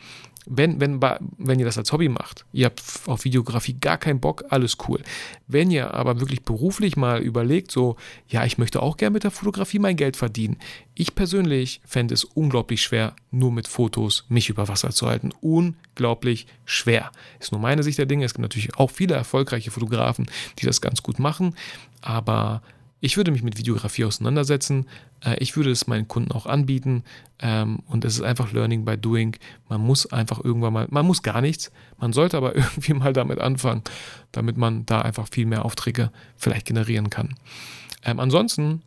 Wenn, 0.50 0.80
wenn, 0.80 1.02
wenn 1.02 1.60
ihr 1.60 1.66
das 1.66 1.78
als 1.78 1.92
Hobby 1.92 2.08
macht, 2.08 2.46
ihr 2.54 2.68
habt 2.68 2.82
auf 3.06 3.26
Videografie 3.26 3.74
gar 3.74 3.98
keinen 3.98 4.22
Bock, 4.22 4.46
alles 4.50 4.78
cool. 4.88 5.02
Wenn 5.48 5.72
ihr 5.72 5.94
aber 5.94 6.22
wirklich 6.22 6.44
beruflich 6.44 6.96
mal 6.96 7.22
überlegt, 7.22 7.70
so, 7.70 7.98
ja, 8.30 8.46
ich 8.46 8.58
möchte 8.58 8.82
auch 8.82 8.96
gerne 8.96 9.16
mit 9.16 9.26
der 9.26 9.32
Fotografie 9.32 9.80
mein 9.80 9.98
Geld 9.98 10.16
verdienen. 10.16 10.58
Ich 10.96 11.16
persönlich 11.16 11.82
fände 11.86 12.14
es 12.14 12.24
unglaublich 12.24 12.82
schwer, 12.82 13.14
nur 13.30 13.52
mit 13.52 13.68
Fotos 13.68 14.26
mich 14.30 14.48
über 14.48 14.70
Wasser 14.70 14.92
zu 14.92 15.08
halten. 15.08 15.34
Unglaublich 15.42 16.48
schwer. 16.64 17.12
Ist 17.40 17.52
nur 17.52 17.60
meine 17.60 17.84
Sicht 17.84 17.98
der 17.98 18.06
Dinge. 18.06 18.24
Es 18.24 18.34
gibt 18.34 18.44
natürlich 18.44 18.78
auch 18.78 18.92
viele 18.92 19.16
erfolgreiche 19.16 19.72
Fotografen, 19.72 20.28
die 20.60 20.66
das 20.66 20.80
ganz 20.80 21.04
gut 21.04 21.20
machen, 21.20 21.56
aber 22.00 22.62
ich 23.00 23.18
würde 23.18 23.32
mich 23.32 23.44
mit 23.44 23.58
Videografie 23.58 24.06
auseinandersetzen. 24.06 24.88
Äh, 25.24 25.38
ich 25.40 25.56
würde 25.56 25.72
es 25.72 25.88
meinen 25.88 26.08
Kunden 26.08 26.32
auch 26.32 26.46
anbieten. 26.46 27.04
Ähm, 27.40 27.80
und 27.88 28.06
es 28.06 28.16
ist 28.16 28.22
einfach 28.22 28.52
Learning 28.52 28.86
by 28.86 28.98
Doing. 28.98 29.36
Man 29.70 29.82
muss 29.82 30.12
einfach 30.12 30.44
irgendwann 30.44 30.74
mal, 30.74 30.88
man 30.90 31.06
muss 31.06 31.22
gar 31.22 31.42
nichts. 31.42 31.72
Man 32.00 32.14
sollte 32.14 32.38
aber 32.38 32.56
irgendwie 32.56 32.94
mal 32.94 33.14
damit 33.14 33.40
anfangen, 33.40 33.84
damit 34.32 34.58
man 34.58 34.86
da 34.86 35.02
einfach 35.02 35.28
viel 35.30 35.46
mehr 35.46 35.66
Aufträge 35.66 36.12
vielleicht 36.38 36.66
generieren 36.66 37.10
kann. 37.10 37.36
Ähm, 38.04 38.20
ansonsten 38.20 38.82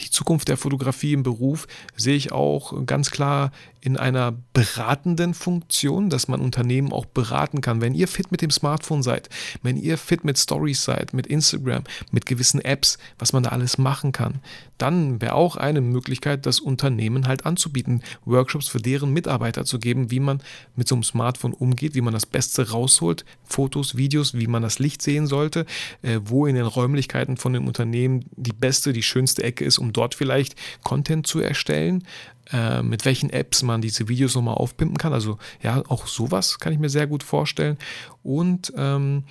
die 0.00 0.10
Zukunft 0.10 0.48
der 0.48 0.56
Fotografie 0.56 1.12
im 1.12 1.22
Beruf 1.22 1.66
sehe 1.96 2.16
ich 2.16 2.32
auch 2.32 2.86
ganz 2.86 3.10
klar 3.10 3.52
in 3.84 3.96
einer 3.96 4.32
beratenden 4.52 5.34
Funktion, 5.34 6.08
dass 6.08 6.28
man 6.28 6.40
Unternehmen 6.40 6.92
auch 6.92 7.04
beraten 7.04 7.60
kann. 7.60 7.80
Wenn 7.80 7.94
ihr 7.94 8.06
fit 8.06 8.30
mit 8.30 8.40
dem 8.40 8.52
Smartphone 8.52 9.02
seid, 9.02 9.28
wenn 9.62 9.76
ihr 9.76 9.98
fit 9.98 10.22
mit 10.22 10.38
Stories 10.38 10.84
seid, 10.84 11.12
mit 11.12 11.26
Instagram, 11.26 11.82
mit 12.12 12.24
gewissen 12.24 12.60
Apps, 12.60 12.96
was 13.18 13.32
man 13.32 13.42
da 13.42 13.50
alles 13.50 13.78
machen 13.78 14.12
kann, 14.12 14.40
dann 14.78 15.20
wäre 15.20 15.34
auch 15.34 15.56
eine 15.56 15.80
Möglichkeit, 15.80 16.46
das 16.46 16.60
Unternehmen 16.60 17.26
halt 17.26 17.44
anzubieten, 17.44 18.02
Workshops 18.24 18.68
für 18.68 18.78
deren 18.78 19.12
Mitarbeiter 19.12 19.64
zu 19.64 19.80
geben, 19.80 20.12
wie 20.12 20.20
man 20.20 20.40
mit 20.76 20.86
so 20.86 20.94
einem 20.94 21.02
Smartphone 21.02 21.52
umgeht, 21.52 21.96
wie 21.96 22.00
man 22.02 22.14
das 22.14 22.26
Beste 22.26 22.70
rausholt, 22.70 23.24
Fotos, 23.42 23.96
Videos, 23.96 24.34
wie 24.34 24.46
man 24.46 24.62
das 24.62 24.78
Licht 24.78 25.02
sehen 25.02 25.26
sollte, 25.26 25.66
äh, 26.02 26.20
wo 26.24 26.46
in 26.46 26.54
den 26.54 26.66
Räumlichkeiten 26.66 27.36
von 27.36 27.52
dem 27.52 27.66
Unternehmen 27.66 28.26
die 28.36 28.52
beste, 28.52 28.92
die 28.92 29.02
schönste 29.02 29.42
Ecke 29.42 29.64
ist, 29.64 29.78
um 29.78 29.92
dort 29.92 30.14
vielleicht 30.14 30.54
Content 30.84 31.26
zu 31.26 31.40
erstellen, 31.40 32.04
äh, 32.50 32.82
mit 32.82 33.04
welchen 33.04 33.30
Apps 33.30 33.62
man 33.62 33.80
diese 33.80 34.08
Videos 34.08 34.34
nochmal 34.34 34.54
aufpimpen 34.54 34.98
kann. 34.98 35.12
Also 35.12 35.38
ja, 35.62 35.82
auch 35.88 36.06
sowas 36.06 36.58
kann 36.58 36.72
ich 36.72 36.78
mir 36.78 36.88
sehr 36.88 37.06
gut 37.06 37.22
vorstellen. 37.22 37.76
Und 38.22 38.72
ähm, 38.76 39.24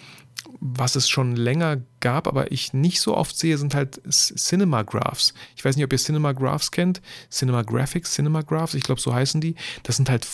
was 0.60 0.95
es 0.95 1.10
schon 1.10 1.36
länger 1.36 1.78
gab, 2.00 2.28
aber 2.28 2.52
ich 2.52 2.74
nicht 2.74 3.02
so 3.02 3.15
oft 3.15 3.38
sehe, 3.38 3.58
sind 3.58 3.76
halt 3.76 4.02
Cinema 4.10 4.84
Graphs. 4.84 5.34
Ich 5.56 5.63
weiß 5.63 5.76
nicht, 5.76 5.86
ob 5.86 5.91
ihr 5.91 6.00
Cinema 6.00 6.32
Graphs 6.32 6.71
kennt. 6.71 7.02
Cinema 7.30 7.62
Graphics, 7.62 8.13
Cinema 8.13 8.41
Graphs, 8.41 8.74
ich 8.74 8.84
glaube, 8.84 9.02
so 9.02 9.13
heißen 9.13 9.41
die. 9.41 9.56
Das 9.84 9.97
sind 9.97 10.10
halt 10.10 10.28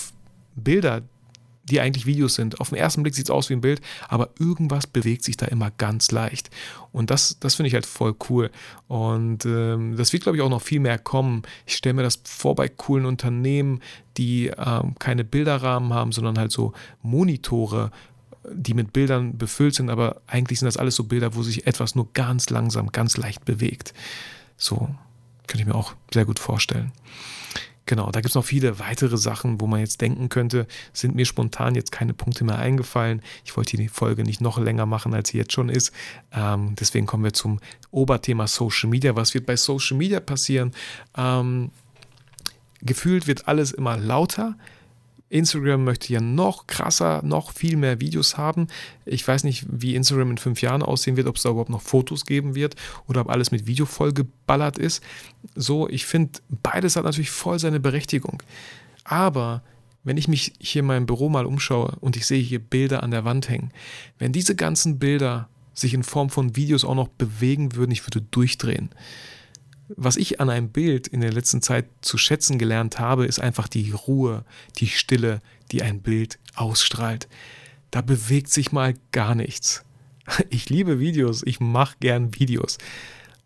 Bilder, 0.56 1.02
die 1.70 1.80
eigentlich 1.82 2.06
Videos 2.06 2.36
sind. 2.36 2.60
Auf 2.60 2.70
den 2.70 2.78
ersten 2.78 3.04
Blick 3.04 3.16
sieht 3.16 3.26
es 3.26 3.32
aus 3.32 3.50
wie 3.50 3.54
ein 3.54 3.62
Bild, 3.62 3.82
aber 4.08 4.30
irgendwas 4.40 4.88
bewegt 4.88 5.24
sich 5.24 5.38
da 5.38 5.46
immer 5.48 5.72
ganz 5.72 6.12
leicht. 6.12 6.50
Und 6.92 7.10
das, 7.10 7.38
das 7.40 7.56
finde 7.56 7.68
ich 7.68 7.74
halt 7.74 7.86
voll 7.86 8.16
cool. 8.30 8.50
Und 8.88 9.46
ähm, 9.46 9.96
das 9.98 10.14
wird, 10.14 10.24
glaube 10.24 10.38
ich, 10.38 10.44
auch 10.44 10.50
noch 10.50 10.62
viel 10.62 10.80
mehr 10.80 10.98
kommen. 10.98 11.44
Ich 11.66 11.76
stelle 11.76 11.94
mir 11.94 12.04
das 12.04 12.22
vor 12.24 12.56
bei 12.56 12.70
coolen 12.70 13.06
Unternehmen, 13.06 13.82
die 14.18 14.48
ähm, 14.48 14.96
keine 15.00 15.24
Bilderrahmen 15.24 15.94
haben, 15.94 16.12
sondern 16.12 16.38
halt 16.38 16.52
so 16.52 16.74
Monitore, 17.02 17.92
die 18.52 18.74
mit 18.74 18.94
Bildern 18.94 19.38
befüllt 19.38 19.76
sind, 19.76 19.90
aber 19.90 20.22
eigentlich 20.26 20.60
sind 20.60 20.68
das 20.68 20.78
alles 20.78 20.96
so 20.96 21.04
Bilder, 21.04 21.36
wo 21.36 21.44
sich 21.44 21.68
etwas 21.68 21.96
nur 21.96 22.12
ganz 22.14 22.50
langsam, 22.50 22.92
ganz 22.92 23.18
leicht 23.18 23.46
bewegt. 23.46 23.94
So 24.56 24.90
könnte 25.48 25.62
ich 25.62 25.68
mir 25.68 25.76
auch 25.76 25.94
sehr 26.14 26.26
gut 26.26 26.40
vorstellen. 26.40 26.92
Genau, 27.88 28.12
da 28.12 28.19
gibt 28.19 28.30
es 28.30 28.36
noch 28.36 28.43
viele 28.43 28.80
weitere 28.80 29.17
Sachen, 29.17 29.62
wo 29.62 29.65
man 29.65 29.80
jetzt 29.80 30.02
denken 30.02 30.28
könnte, 30.28 30.67
sind 30.91 31.15
mir 31.15 31.26
spontan 31.26 31.73
jetzt 31.73 31.93
keine 31.93 32.13
Punkte 32.13 32.43
mehr 32.43 32.60
eingefallen. 32.60 33.21
Ich 33.45 33.56
wollte 33.56 33.78
die 33.78 33.88
Folge 33.88 34.23
nicht 34.23 34.41
noch 34.41 34.60
länger 34.60 34.86
machen, 34.86 35.13
als 35.13 35.30
sie 35.30 35.38
jetzt 35.38 35.54
schon 35.54 35.69
ist. 35.69 35.93
Ähm, 36.34 36.76
deswegen 36.78 37.06
kommen 37.06 37.23
wir 37.23 37.32
zum 37.32 37.60
Oberthema 37.89 38.45
Social 38.45 38.89
Media. 38.89 39.15
Was 39.15 39.34
wird 39.34 39.45
bei 39.45 39.56
Social 39.56 39.95
Media 39.95 40.19
passieren? 40.19 40.73
Ähm, 41.15 41.71
gefühlt 42.82 43.26
wird 43.26 43.47
alles 43.47 43.71
immer 43.71 43.95
lauter. 43.95 44.58
Instagram 45.30 45.84
möchte 45.84 46.13
ja 46.13 46.22
noch 46.22 46.68
krasser, 46.68 47.22
noch 47.24 47.52
viel 47.52 47.76
mehr 47.76 48.00
Videos 48.00 48.38
haben. 48.38 48.68
Ich 49.06 49.28
weiß 49.28 49.44
nicht, 49.44 49.66
wie 49.70 49.96
Instagram 49.96 50.32
in 50.32 50.38
fünf 50.38 50.62
Jahren 50.62 50.82
aussehen 50.82 51.18
wird, 51.18 51.28
ob 51.28 51.36
es 51.36 51.44
da 51.44 51.50
überhaupt 51.50 51.70
noch 51.70 51.82
Fotos 51.82 52.26
geben 52.26 52.56
wird 52.56 52.76
oder 53.08 53.22
ob 53.22 53.30
alles 53.30 53.52
mit 53.52 53.68
Video 53.68 53.86
vollgeballert 53.86 54.78
ist. 54.78 55.04
So, 55.56 55.90
ich 55.90 56.06
finde, 56.06 56.40
beides 56.50 56.96
hat 56.96 57.04
natürlich 57.04 57.32
voll 57.32 57.60
seine 57.60 57.80
Berechtigung. 57.80 58.42
Aber 59.04 59.63
wenn 60.04 60.18
ich 60.18 60.30
mich 60.30 60.54
hier 60.60 60.80
in 60.80 60.86
meinem 60.86 61.06
Büro 61.06 61.28
mal 61.28 61.46
umschaue 61.46 61.98
und 62.00 62.16
ich 62.16 62.26
sehe 62.26 62.42
hier 62.42 62.60
Bilder 62.60 63.04
an 63.04 63.12
der 63.12 63.26
Wand 63.26 63.50
hängen, 63.50 63.72
wenn 64.20 64.32
diese 64.32 64.56
ganzen 64.56 65.00
Bilder 65.00 65.50
sich 65.74 65.94
in 65.94 66.04
Form 66.04 66.30
von 66.30 66.56
Videos 66.56 66.86
auch 66.86 66.96
noch 66.96 67.10
bewegen 67.10 67.76
würden, 67.76 67.92
ich 67.92 68.06
würde 68.08 68.22
durchdrehen. 68.22 68.90
Was 69.89 70.17
ich 70.17 70.41
an 70.41 70.50
einem 70.50 70.69
Bild 70.69 71.08
in 71.08 71.21
der 71.21 71.32
letzten 71.32 71.62
Zeit 71.62 71.86
zu 72.02 72.17
schätzen 72.17 72.60
gelernt 72.60 73.00
habe, 73.00 73.26
ist 73.26 73.39
einfach 73.39 73.67
die 73.67 73.91
Ruhe, 73.91 74.43
die 74.78 74.88
Stille, 74.88 75.41
die 75.71 75.82
ein 75.82 76.02
Bild 76.02 76.39
ausstrahlt. 76.56 77.28
Da 77.91 78.02
bewegt 78.02 78.50
sich 78.50 78.71
mal 78.71 78.95
gar 79.12 79.36
nichts. 79.36 79.84
Ich 80.50 80.69
liebe 80.69 81.00
Videos, 81.00 81.41
ich 81.45 81.62
mache 81.62 81.95
gern 82.02 82.36
Videos. 82.36 82.78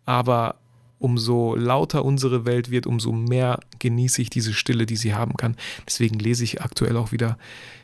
Aber 0.04 0.56
umso 1.02 1.56
lauter 1.56 2.04
unsere 2.04 2.44
Welt 2.44 2.70
wird, 2.70 2.86
umso 2.86 3.12
mehr 3.12 3.60
genieße 3.80 4.22
ich 4.22 4.30
diese 4.30 4.52
Stille, 4.52 4.86
die 4.86 4.96
sie 4.96 5.14
haben 5.14 5.36
kann. 5.36 5.56
Deswegen 5.86 6.18
lese 6.18 6.44
ich 6.44 6.62
aktuell 6.62 6.96
auch 6.96 7.12
wieder 7.12 7.38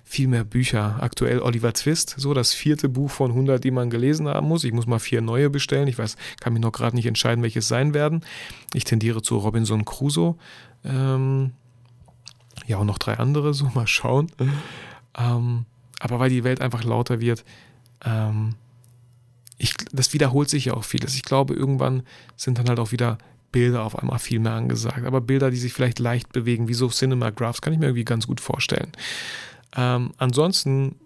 viel 0.05 0.29
mehr 0.29 0.45
Bücher. 0.45 1.03
Aktuell 1.03 1.41
Oliver 1.41 1.73
Twist, 1.73 2.15
so 2.17 2.33
das 2.33 2.55
vierte 2.55 2.89
Buch 2.89 3.11
von 3.11 3.33
100, 3.33 3.63
die 3.63 3.71
man 3.73 3.91
gelesen 3.91 4.29
haben 4.29 4.49
muss. 4.49 4.65
Ich 4.65 4.73
muss 4.73 4.87
mal 4.87 5.01
vier 5.01 5.21
neue 5.21 5.51
bestellen. 5.51 5.89
Ich 5.89 5.99
weiß, 5.99 6.17
kann 6.41 6.53
mich 6.53 6.63
noch 6.63 6.73
gerade 6.73 6.97
nicht 6.97 7.07
entscheiden, 7.07 7.43
welches 7.43 7.69
sein 7.69 7.93
werden. 7.93 8.25
Ich 8.73 8.85
tendiere 8.85 9.21
zu 9.21 9.37
Robinson 9.37 9.85
Crusoe. 9.85 10.37
Ähm, 10.85 11.53
ja, 12.67 12.79
und 12.79 12.87
noch 12.87 12.99
drei 12.99 13.15
andere, 13.15 13.53
so 13.53 13.71
mal 13.75 13.87
schauen. 13.87 14.31
Ähm, 15.17 15.67
aber 15.99 16.21
weil 16.21 16.31
die 16.31 16.45
Welt 16.45 16.61
einfach 16.61 16.85
lauter 16.85 17.21
wird, 17.21 17.45
ähm, 18.05 18.55
ich, 19.59 19.75
das 19.93 20.13
wiederholt 20.13 20.49
sich 20.49 20.67
ja 20.67 20.75
auch 20.75 20.85
vieles. 20.85 21.15
Ich 21.15 21.23
glaube, 21.23 21.55
irgendwann 21.55 22.03
sind 22.37 22.59
dann 22.59 22.69
halt 22.69 22.79
auch 22.79 22.93
wieder 22.93 23.19
Bilder 23.51 23.85
auf 23.85 23.99
einmal 23.99 24.19
viel 24.19 24.39
mehr 24.39 24.53
angesagt. 24.53 25.05
Aber 25.05 25.21
Bilder, 25.21 25.51
die 25.51 25.57
sich 25.57 25.73
vielleicht 25.73 25.99
leicht 25.99 26.33
bewegen, 26.33 26.69
wie 26.69 26.75
so 26.75 26.89
Cinema 26.89 27.31
Graphs, 27.31 27.61
kann 27.61 27.73
ich 27.73 27.79
mir 27.79 27.87
irgendwie 27.87 28.05
ganz 28.05 28.27
gut 28.27 28.41
vorstellen. 28.41 28.93
Ähm, 29.77 30.13
ansonsten 30.17 30.97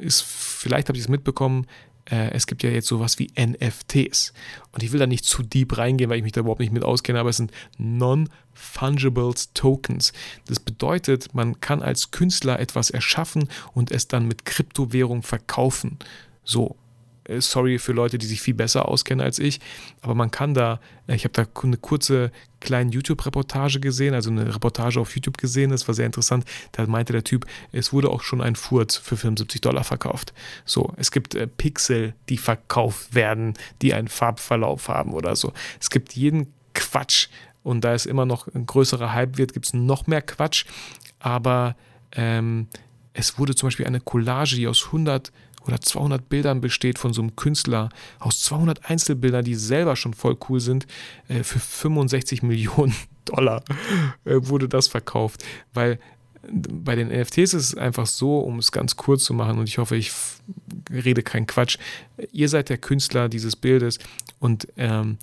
ist, 0.00 0.22
vielleicht 0.22 0.88
habe 0.88 0.98
ich 0.98 1.04
es 1.04 1.08
mitbekommen, 1.08 1.66
äh, 2.10 2.30
es 2.32 2.46
gibt 2.46 2.62
ja 2.62 2.70
jetzt 2.70 2.88
sowas 2.88 3.18
wie 3.18 3.30
NFTs. 3.38 4.32
Und 4.72 4.82
ich 4.82 4.92
will 4.92 5.00
da 5.00 5.06
nicht 5.06 5.24
zu 5.24 5.42
deep 5.42 5.78
reingehen, 5.78 6.10
weil 6.10 6.18
ich 6.18 6.22
mich 6.22 6.32
da 6.32 6.40
überhaupt 6.40 6.60
nicht 6.60 6.72
mit 6.72 6.84
auskenne, 6.84 7.20
aber 7.20 7.30
es 7.30 7.38
sind 7.38 7.52
Non-Fungible 7.78 9.32
Tokens. 9.54 10.12
Das 10.46 10.60
bedeutet, 10.60 11.34
man 11.34 11.60
kann 11.60 11.82
als 11.82 12.10
Künstler 12.10 12.60
etwas 12.60 12.90
erschaffen 12.90 13.48
und 13.72 13.90
es 13.90 14.08
dann 14.08 14.28
mit 14.28 14.44
Kryptowährung 14.44 15.22
verkaufen. 15.22 15.98
So, 16.44 16.76
sorry 17.40 17.78
für 17.78 17.92
Leute, 17.92 18.18
die 18.18 18.26
sich 18.26 18.42
viel 18.42 18.54
besser 18.54 18.88
auskennen 18.88 19.24
als 19.24 19.38
ich, 19.38 19.60
aber 20.02 20.14
man 20.14 20.30
kann 20.30 20.54
da, 20.54 20.80
äh, 21.06 21.14
ich 21.14 21.24
habe 21.24 21.32
da 21.32 21.46
eine 21.62 21.76
kurze 21.76 22.30
kleine 22.60 22.90
YouTube-Reportage 22.90 23.80
gesehen, 23.80 24.14
also 24.14 24.30
eine 24.30 24.54
Reportage 24.54 25.00
auf 25.00 25.14
YouTube 25.14 25.38
gesehen, 25.38 25.70
das 25.70 25.86
war 25.86 25.94
sehr 25.94 26.06
interessant. 26.06 26.44
Da 26.72 26.86
meinte 26.86 27.12
der 27.12 27.24
Typ, 27.24 27.46
es 27.72 27.92
wurde 27.92 28.10
auch 28.10 28.22
schon 28.22 28.40
ein 28.40 28.56
Furz 28.56 28.96
für 28.96 29.16
75 29.16 29.60
Dollar 29.60 29.84
verkauft. 29.84 30.32
So, 30.64 30.92
es 30.96 31.10
gibt 31.10 31.34
äh, 31.34 31.46
Pixel, 31.46 32.14
die 32.28 32.38
verkauft 32.38 33.14
werden, 33.14 33.54
die 33.82 33.94
einen 33.94 34.08
Farbverlauf 34.08 34.88
haben 34.88 35.12
oder 35.12 35.36
so. 35.36 35.52
Es 35.80 35.90
gibt 35.90 36.14
jeden 36.14 36.52
Quatsch 36.72 37.28
und 37.62 37.82
da 37.82 37.94
es 37.94 38.06
immer 38.06 38.26
noch 38.26 38.48
ein 38.54 38.66
größerer 38.66 39.12
Hype 39.12 39.38
wird, 39.38 39.52
gibt 39.52 39.66
es 39.66 39.74
noch 39.74 40.06
mehr 40.06 40.22
Quatsch, 40.22 40.64
aber 41.18 41.76
ähm, 42.12 42.68
es 43.12 43.38
wurde 43.38 43.54
zum 43.54 43.68
Beispiel 43.68 43.86
eine 43.86 44.00
Collage, 44.00 44.56
die 44.56 44.66
aus 44.66 44.86
100 44.86 45.32
oder 45.66 45.80
200 45.80 46.28
Bildern 46.28 46.60
besteht 46.60 46.98
von 46.98 47.12
so 47.12 47.22
einem 47.22 47.36
Künstler, 47.36 47.88
aus 48.18 48.40
200 48.42 48.90
Einzelbildern, 48.90 49.44
die 49.44 49.54
selber 49.54 49.96
schon 49.96 50.14
voll 50.14 50.36
cool 50.48 50.60
sind, 50.60 50.86
äh, 51.28 51.42
für 51.42 51.58
65 51.58 52.42
Millionen 52.42 52.94
Dollar 53.24 53.62
äh, 54.24 54.36
wurde 54.36 54.68
das 54.68 54.88
verkauft. 54.88 55.44
Weil 55.72 55.92
äh, 55.92 55.98
bei 56.52 56.94
den 56.94 57.08
NFTs 57.08 57.54
ist 57.54 57.54
es 57.54 57.74
einfach 57.76 58.06
so, 58.06 58.38
um 58.40 58.58
es 58.58 58.72
ganz 58.72 58.96
kurz 58.96 59.24
zu 59.24 59.34
machen, 59.34 59.58
und 59.58 59.68
ich 59.68 59.78
hoffe, 59.78 59.96
ich 59.96 60.12
rede 60.90 61.22
keinen 61.22 61.46
Quatsch. 61.46 61.78
Ihr 62.32 62.48
seid 62.48 62.68
der 62.68 62.78
Künstler 62.78 63.28
dieses 63.28 63.56
Bildes 63.56 63.98
und 64.38 64.68
ähm, 64.76 65.18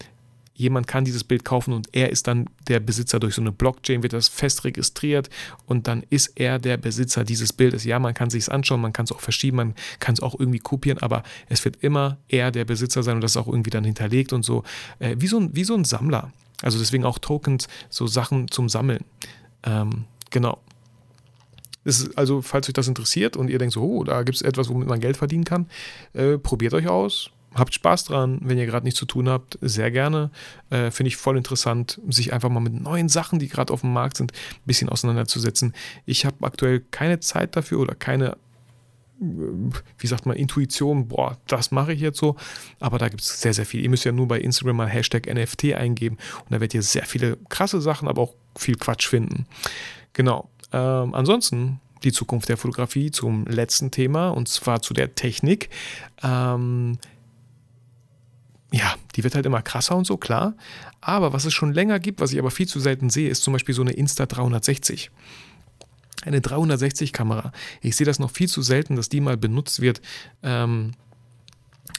jemand 0.62 0.88
kann 0.88 1.04
dieses 1.04 1.24
Bild 1.24 1.44
kaufen 1.44 1.74
und 1.74 1.90
er 1.92 2.10
ist 2.10 2.28
dann 2.28 2.46
der 2.68 2.80
Besitzer 2.80 3.20
durch 3.20 3.36
so 3.36 3.42
eine 3.42 3.52
Blockchain, 3.52 4.04
wird 4.04 4.14
das 4.14 4.28
fest 4.28 4.64
registriert 4.64 5.30
und 5.66 5.88
dann 5.88 6.04
ist 6.10 6.34
er 6.36 6.60
der 6.60 6.78
Besitzer 6.78 7.24
dieses 7.24 7.52
Bildes. 7.52 7.84
Ja, 7.84 8.00
man 8.00 8.14
kann 8.14 8.30
sich 8.30 8.44
es 8.44 8.50
anschauen, 8.50 8.80
man 8.80 8.94
kann 8.94 9.06
es 9.06 9.12
auch 9.12 9.20
verschieben, 9.20 9.58
man 9.58 9.76
kann 10.00 10.14
es 10.14 10.22
auch 10.22 10.40
irgendwie 10.40 10.60
kopieren, 10.60 11.00
aber 11.00 11.24
es 11.50 11.66
wird 11.66 11.78
immer 11.78 12.18
er 12.30 12.52
der 12.52 12.66
Besitzer 12.66 13.04
sein 13.04 13.16
und 13.16 13.22
das 13.22 13.32
ist 13.32 13.38
auch 13.38 13.48
irgendwie 13.48 13.72
dann 13.72 13.84
hinterlegt 13.84 14.34
und 14.34 14.46
so, 14.46 14.64
äh, 15.00 15.16
wie, 15.18 15.28
so 15.28 15.40
ein, 15.40 15.56
wie 15.56 15.64
so 15.64 15.74
ein 15.74 15.84
Sammler. 15.84 16.32
Also 16.62 16.78
deswegen 16.78 17.06
auch 17.06 17.18
Tokens, 17.18 17.68
so 17.90 18.06
Sachen 18.06 18.50
zum 18.50 18.70
Sammeln. 18.70 19.04
Ähm, 19.64 20.06
genau. 20.30 20.60
also, 22.16 22.44
falls 22.44 22.68
euch 22.70 22.74
das 22.74 22.88
interessiert 22.88 23.36
und 23.36 23.50
ihr 23.50 23.58
denkt 23.58 23.74
so, 23.74 23.82
oh, 23.82 24.04
da 24.04 24.22
gibt 24.22 24.36
es 24.36 24.44
etwas, 24.44 24.70
womit 24.70 24.88
man 24.88 25.00
Geld 25.00 25.18
verdienen 25.18 25.44
kann, 25.44 25.68
äh, 26.14 26.38
probiert 26.38 26.76
euch 26.76 26.88
aus 26.88 27.32
habt 27.54 27.74
Spaß 27.74 28.06
dran, 28.06 28.40
wenn 28.42 28.58
ihr 28.58 28.66
gerade 28.66 28.86
nichts 28.86 29.00
zu 29.00 29.06
tun 29.06 29.30
habt, 29.30 29.58
sehr 29.62 29.92
gerne. 29.92 30.32
Äh, 30.70 30.92
Finde 30.92 31.10
ich 31.10 31.18
voll 31.18 31.38
interessant, 31.38 32.00
sich 32.08 32.34
einfach 32.34 32.50
mal 32.50 32.60
mit 32.60 32.74
neuen 32.74 33.10
Sachen, 33.10 33.40
die 33.40 33.48
gerade 33.48 33.74
auf 33.74 33.82
dem 33.82 33.94
Markt 33.94 34.18
sind, 34.18 34.32
ein 34.32 34.66
bisschen 34.66 34.90
auseinanderzusetzen. 34.90 35.74
Ich 36.06 36.26
habe 36.26 36.38
aktuell 36.42 36.82
keine 36.92 37.20
Zeit 37.20 37.56
dafür 37.56 37.80
oder 37.80 37.96
keine, 37.96 38.38
wie 39.20 40.08
sagt 40.08 40.26
man, 40.26 40.38
Intuition, 40.38 41.08
boah, 41.08 41.38
das 41.48 41.72
mache 41.72 41.94
ich 41.94 42.00
jetzt 42.00 42.20
so. 42.20 42.38
Aber 42.80 42.98
da 42.98 43.10
gibt 43.10 43.22
es 43.22 43.42
sehr, 43.42 43.54
sehr 43.54 43.66
viel. 43.66 43.82
Ihr 43.82 43.90
müsst 43.90 44.06
ja 44.06 44.12
nur 44.12 44.28
bei 44.28 44.40
Instagram 44.40 44.78
mal 44.78 44.90
Hashtag 44.90 45.28
NFT 45.32 45.74
eingeben 45.74 46.18
und 46.40 46.52
da 46.52 46.60
werdet 46.60 46.74
ihr 46.74 46.82
sehr 46.82 47.06
viele 47.06 47.38
krasse 47.50 47.82
Sachen, 47.82 48.08
aber 48.08 48.22
auch 48.22 48.34
viel 48.58 48.76
Quatsch 48.76 49.08
finden. 49.08 49.46
Genau. 50.14 50.50
Ähm, 50.72 51.14
ansonsten 51.14 51.82
die 52.04 52.12
Zukunft 52.12 52.50
der 52.50 52.58
Fotografie 52.58 53.12
zum 53.12 53.46
letzten 53.46 53.92
Thema 53.92 54.30
und 54.30 54.48
zwar 54.48 54.82
zu 54.82 54.94
der 54.94 55.16
Technik. 55.16 55.70
Ähm, 56.24 56.98
ja, 58.72 58.96
die 59.16 59.24
wird 59.24 59.36
halt 59.36 59.46
immer 59.46 59.62
krasser 59.62 59.96
und 59.98 60.06
so, 60.06 60.18
klar. 60.18 60.56
Aber 61.02 61.34
was 61.34 61.46
es 61.46 61.54
schon 61.54 61.74
länger 61.74 62.00
gibt, 62.00 62.22
was 62.22 62.32
ich 62.32 62.40
aber 62.40 62.52
viel 62.52 62.68
zu 62.68 62.80
selten 62.80 63.10
sehe, 63.10 63.30
ist 63.30 63.44
zum 63.44 63.54
Beispiel 63.54 63.76
so 63.76 63.82
eine 63.82 63.92
Insta 63.92 64.26
360. 64.26 65.12
Eine 66.24 66.40
360-Kamera. 66.40 67.52
Ich 67.82 67.96
sehe 67.96 68.06
das 68.06 68.20
noch 68.20 68.32
viel 68.32 68.48
zu 68.48 68.62
selten, 68.62 68.96
dass 68.96 69.10
die 69.10 69.22
mal 69.22 69.38
benutzt 69.38 69.82
wird. 69.82 70.02
Ähm, 70.44 70.94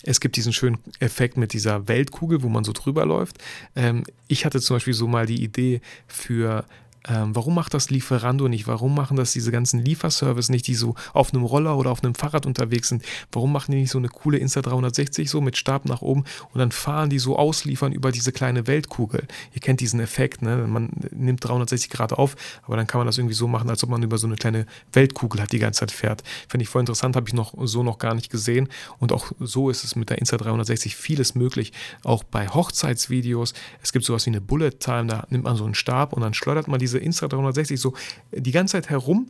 es 0.05 0.21
gibt 0.21 0.37
diesen 0.37 0.53
schönen 0.53 0.79
Effekt 1.01 1.37
mit 1.37 1.53
dieser 1.53 1.89
Weltkugel, 1.89 2.43
wo 2.43 2.49
man 2.49 2.65
so 2.65 2.73
drüber 2.73 3.05
läuft. 3.05 3.39
Ähm, 3.77 4.05
ich 4.29 4.45
hatte 4.45 4.61
zum 4.61 4.77
Beispiel 4.77 4.95
so 4.95 5.07
mal 5.07 5.27
die 5.27 5.43
Idee 5.43 5.81
für 6.07 6.65
ähm, 7.09 7.35
warum 7.35 7.55
macht 7.55 7.75
das 7.75 7.91
Lieferando 7.91 8.49
nicht? 8.49 8.67
Warum 8.67 8.95
machen 8.95 9.17
das 9.17 9.33
diese 9.33 9.51
ganzen 9.51 9.85
Lieferservice 9.85 10.51
nicht, 10.51 10.67
die 10.67 10.75
so 10.75 10.95
auf 11.13 11.35
einem 11.35 11.43
Roller 11.45 11.77
oder 11.77 11.91
auf 11.91 12.05
einem 12.05 12.15
Fahrrad 12.15 12.47
unterwegs 12.47 12.89
sind? 12.89 13.03
Warum 13.33 13.53
machen 13.53 13.73
die 13.73 13.79
nicht 13.79 13.91
so 13.91 13.99
eine 13.99 14.09
coole 14.09 14.39
Insta360 14.39 15.29
so 15.29 15.41
mit 15.41 15.57
Stab 15.57 15.85
nach 15.85 16.03
oben 16.03 16.25
und 16.53 16.59
dann 16.59 16.73
fahren 16.73 17.11
die 17.11 17.19
so 17.19 17.37
ausliefern 17.37 17.93
über 17.93 18.13
diese 18.13 18.33
kleine 18.33 18.67
Weltkugel? 18.67 19.27
Ihr 19.53 19.61
kennt 19.61 19.81
diesen 19.81 20.01
Effekt, 20.01 20.43
ne? 20.43 20.67
Man 20.67 20.91
nimmt 21.11 21.45
360 21.45 21.91
Grad 21.91 22.13
auf, 22.13 22.37
aber 22.63 22.77
dann 22.77 22.87
kann 22.87 22.99
man 22.99 23.07
das 23.07 23.19
irgendwie 23.19 23.35
so 23.35 23.49
machen, 23.49 23.69
als 23.69 23.83
ob 23.83 23.91
man 23.91 24.03
über 24.03 24.19
so 24.19 24.27
eine 24.27 24.37
kleine 24.37 24.67
Weltkugel 24.93 25.43
hat 25.43 25.53
die 25.53 25.59
ganze 25.59 25.81
Zeit 25.81 25.91
fährt. 25.91 26.23
Finde 26.49 26.63
ich 26.63 26.69
voll 26.69 26.81
interessant, 26.81 27.17
habe 27.17 27.29
ich 27.29 27.35
noch 27.35 27.55
so 27.67 27.83
noch 27.83 27.99
gar 27.99 28.15
nicht 28.15 28.31
gesehen 28.31 28.69
und 28.99 29.13
auch 29.13 29.33
so 29.41 29.71
ist 29.71 29.85
es 29.85 29.97
mit 29.97 30.11
der 30.11 30.19
Insta360 30.19 30.95
vieles 30.95 31.35
möglich. 31.35 31.73
Auch 32.05 32.23
bei 32.23 32.49
Hochzeitsvideos. 32.49 33.55
Es 33.83 33.93
gibt 33.93 34.05
sowas 34.05 34.27
wie 34.27 34.31
eine 34.31 34.41
Bullet 34.41 34.71
Time, 34.71 35.07
da 35.07 35.27
nimmt 35.31 35.45
man 35.45 35.57
so 35.57 35.65
einen 35.65 35.75
Stab 35.75 36.13
und 36.13 36.23
dann 36.23 36.35
schleudert 36.35 36.69
man 36.69 36.79
diese 36.79 36.92
diese 36.93 36.99
Insta360 36.99 37.77
so 37.79 37.95
die 38.33 38.53
ganze 38.53 38.73
Zeit 38.73 38.91
herum, 38.91 39.29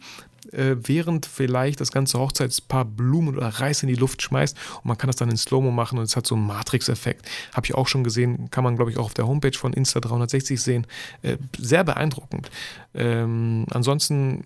äh, 0.53 0.77
während 0.77 1.27
vielleicht 1.27 1.81
das 1.81 1.92
ganze 1.92 2.18
Hochzeitspaar 2.18 2.85
Blumen 2.85 3.37
oder 3.37 3.48
Reis 3.48 3.83
in 3.83 3.88
die 3.88 3.94
Luft 3.94 4.22
schmeißt 4.22 4.57
und 4.79 4.85
man 4.85 4.98
kann 4.98 5.09
das 5.09 5.16
dann 5.16 5.31
in 5.31 5.37
Slow-Mo 5.37 5.70
machen 5.70 5.98
und 5.98 6.05
es 6.05 6.16
hat 6.16 6.27
so 6.27 6.35
einen 6.35 6.46
Matrix-Effekt. 6.46 7.29
Habe 7.55 7.66
ich 7.66 7.75
auch 7.75 7.87
schon 7.87 8.05
gesehen, 8.05 8.51
kann 8.51 8.64
man 8.64 8.77
glaube 8.77 8.90
ich 8.90 8.98
auch 8.98 9.07
auf 9.07 9.14
der 9.14 9.27
Homepage 9.27 9.57
von 9.57 9.72
Insta360 9.72 10.59
sehen. 10.59 10.87
Äh, 11.22 11.37
sehr 11.59 11.85
beeindruckend. 11.85 12.51
Ähm, 12.94 13.66
ansonsten, 13.70 14.44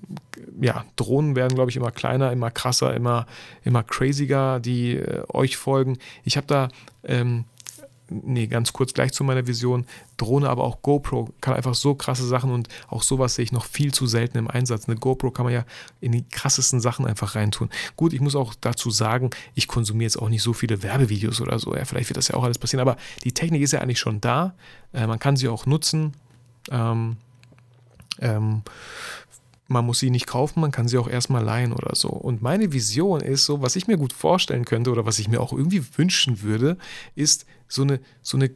ja, 0.60 0.84
Drohnen 0.96 1.34
werden 1.34 1.54
glaube 1.54 1.70
ich 1.70 1.76
immer 1.76 1.90
kleiner, 1.90 2.30
immer 2.32 2.50
krasser, 2.50 2.94
immer, 2.94 3.26
immer 3.64 3.82
craziger, 3.82 4.60
die 4.60 4.96
äh, 4.96 5.22
euch 5.28 5.56
folgen. 5.56 5.98
Ich 6.24 6.36
habe 6.36 6.46
da 6.46 6.68
ähm, 7.04 7.44
nee, 8.08 8.46
ganz 8.46 8.72
kurz 8.72 8.94
gleich 8.94 9.12
zu 9.12 9.24
meiner 9.24 9.46
Vision, 9.46 9.86
Drohne, 10.16 10.48
aber 10.48 10.64
auch 10.64 10.82
GoPro 10.82 11.30
kann 11.40 11.54
einfach 11.54 11.74
so 11.74 11.94
krasse 11.94 12.26
Sachen 12.26 12.50
und 12.50 12.68
auch 12.88 13.02
sowas 13.02 13.34
sehe 13.34 13.44
ich 13.44 13.52
noch 13.52 13.64
viel 13.64 13.92
zu 13.92 14.06
selten 14.06 14.38
im 14.38 14.48
Einsatz. 14.48 14.88
Eine 14.88 14.98
GoPro 14.98 15.30
kann 15.30 15.44
man 15.44 15.54
ja 15.54 15.64
in 16.00 16.12
die 16.12 16.24
krassesten 16.24 16.80
Sachen 16.80 17.06
einfach 17.06 17.34
reintun. 17.34 17.70
Gut, 17.96 18.12
ich 18.12 18.20
muss 18.20 18.36
auch 18.36 18.54
dazu 18.54 18.90
sagen, 18.90 19.30
ich 19.54 19.68
konsumiere 19.68 20.06
jetzt 20.06 20.16
auch 20.16 20.28
nicht 20.28 20.42
so 20.42 20.52
viele 20.52 20.82
Werbevideos 20.82 21.40
oder 21.40 21.58
so. 21.58 21.74
Ja, 21.74 21.84
vielleicht 21.84 22.08
wird 22.08 22.16
das 22.16 22.28
ja 22.28 22.36
auch 22.36 22.44
alles 22.44 22.58
passieren, 22.58 22.80
aber 22.80 22.96
die 23.24 23.32
Technik 23.32 23.62
ist 23.62 23.72
ja 23.72 23.80
eigentlich 23.80 24.00
schon 24.00 24.20
da. 24.20 24.54
Äh, 24.92 25.06
man 25.06 25.18
kann 25.18 25.36
sie 25.36 25.48
auch 25.48 25.66
nutzen. 25.66 26.14
Ähm, 26.70 27.16
ähm, 28.20 28.62
man 29.68 29.84
muss 29.84 29.98
sie 29.98 30.10
nicht 30.10 30.26
kaufen, 30.26 30.60
man 30.60 30.70
kann 30.70 30.88
sie 30.88 30.98
auch 30.98 31.08
erstmal 31.08 31.42
leihen 31.42 31.72
oder 31.72 31.94
so. 31.94 32.08
Und 32.08 32.42
meine 32.42 32.72
Vision 32.72 33.20
ist 33.20 33.44
so, 33.44 33.62
was 33.62 33.76
ich 33.76 33.86
mir 33.86 33.96
gut 33.96 34.12
vorstellen 34.12 34.64
könnte 34.64 34.90
oder 34.90 35.06
was 35.06 35.18
ich 35.18 35.28
mir 35.28 35.40
auch 35.40 35.52
irgendwie 35.52 35.82
wünschen 35.96 36.42
würde, 36.42 36.78
ist 37.14 37.46
so 37.68 37.82
eine, 37.82 38.00
so 38.22 38.36
eine, 38.36 38.50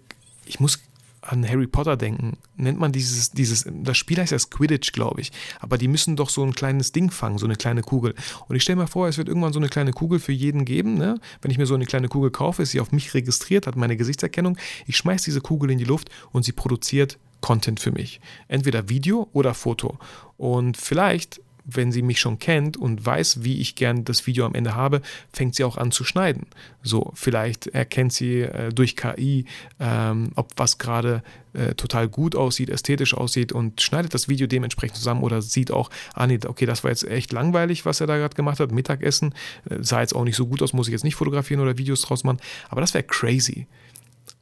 ich 0.46 0.60
muss 0.60 0.80
an 1.22 1.46
Harry 1.46 1.66
Potter 1.66 1.96
denken. 1.96 2.38
Nennt 2.56 2.78
man 2.78 2.92
dieses, 2.92 3.30
dieses, 3.30 3.66
das 3.68 3.96
Spiel 3.96 4.18
heißt 4.18 4.32
ja 4.32 4.38
Quidditch, 4.38 4.92
glaube 4.92 5.20
ich. 5.20 5.32
Aber 5.60 5.76
die 5.76 5.88
müssen 5.88 6.16
doch 6.16 6.30
so 6.30 6.42
ein 6.42 6.54
kleines 6.54 6.92
Ding 6.92 7.10
fangen, 7.10 7.38
so 7.38 7.46
eine 7.46 7.56
kleine 7.56 7.82
Kugel. 7.82 8.14
Und 8.48 8.56
ich 8.56 8.62
stelle 8.62 8.76
mir 8.76 8.86
vor, 8.86 9.06
es 9.08 9.18
wird 9.18 9.28
irgendwann 9.28 9.52
so 9.52 9.58
eine 9.58 9.68
kleine 9.68 9.92
Kugel 9.92 10.18
für 10.18 10.32
jeden 10.32 10.64
geben. 10.64 10.94
Ne? 10.94 11.20
Wenn 11.42 11.50
ich 11.50 11.58
mir 11.58 11.66
so 11.66 11.74
eine 11.74 11.86
kleine 11.86 12.08
Kugel 12.08 12.30
kaufe, 12.30 12.62
ist 12.62 12.70
sie 12.70 12.80
auf 12.80 12.92
mich 12.92 13.12
registriert, 13.14 13.66
hat 13.66 13.76
meine 13.76 13.96
Gesichtserkennung. 13.96 14.56
Ich 14.86 14.96
schmeiße 14.96 15.26
diese 15.26 15.40
Kugel 15.40 15.70
in 15.70 15.78
die 15.78 15.84
Luft 15.84 16.10
und 16.32 16.44
sie 16.44 16.52
produziert 16.52 17.18
Content 17.40 17.80
für 17.80 17.92
mich. 17.92 18.20
Entweder 18.48 18.88
Video 18.88 19.28
oder 19.32 19.54
Foto. 19.54 19.98
Und 20.36 20.76
vielleicht 20.76 21.40
wenn 21.64 21.92
sie 21.92 22.02
mich 22.02 22.20
schon 22.20 22.38
kennt 22.38 22.76
und 22.76 23.04
weiß, 23.04 23.42
wie 23.42 23.60
ich 23.60 23.74
gern 23.74 24.04
das 24.04 24.26
Video 24.26 24.46
am 24.46 24.54
Ende 24.54 24.74
habe, 24.74 25.02
fängt 25.32 25.54
sie 25.54 25.64
auch 25.64 25.76
an 25.76 25.92
zu 25.92 26.04
schneiden. 26.04 26.46
So, 26.82 27.12
vielleicht 27.14 27.68
erkennt 27.68 28.12
sie 28.12 28.40
äh, 28.40 28.70
durch 28.70 28.96
KI, 28.96 29.44
ähm, 29.78 30.32
ob 30.34 30.52
was 30.56 30.78
gerade 30.78 31.22
äh, 31.52 31.74
total 31.74 32.08
gut 32.08 32.34
aussieht, 32.34 32.70
ästhetisch 32.70 33.14
aussieht 33.14 33.52
und 33.52 33.80
schneidet 33.80 34.14
das 34.14 34.28
Video 34.28 34.46
dementsprechend 34.46 34.96
zusammen 34.96 35.22
oder 35.22 35.42
sieht 35.42 35.70
auch, 35.70 35.90
ah 36.14 36.26
nee, 36.26 36.38
okay, 36.46 36.66
das 36.66 36.84
war 36.84 36.90
jetzt 36.90 37.04
echt 37.04 37.32
langweilig, 37.32 37.84
was 37.84 38.00
er 38.00 38.06
da 38.06 38.16
gerade 38.16 38.34
gemacht 38.34 38.60
hat, 38.60 38.72
Mittagessen, 38.72 39.34
äh, 39.68 39.76
sah 39.80 40.00
jetzt 40.00 40.14
auch 40.14 40.24
nicht 40.24 40.36
so 40.36 40.46
gut 40.46 40.62
aus, 40.62 40.72
muss 40.72 40.88
ich 40.88 40.92
jetzt 40.92 41.04
nicht 41.04 41.16
fotografieren 41.16 41.60
oder 41.60 41.78
Videos 41.78 42.02
draus 42.02 42.24
machen, 42.24 42.40
aber 42.68 42.80
das 42.80 42.94
wäre 42.94 43.04
crazy 43.04 43.66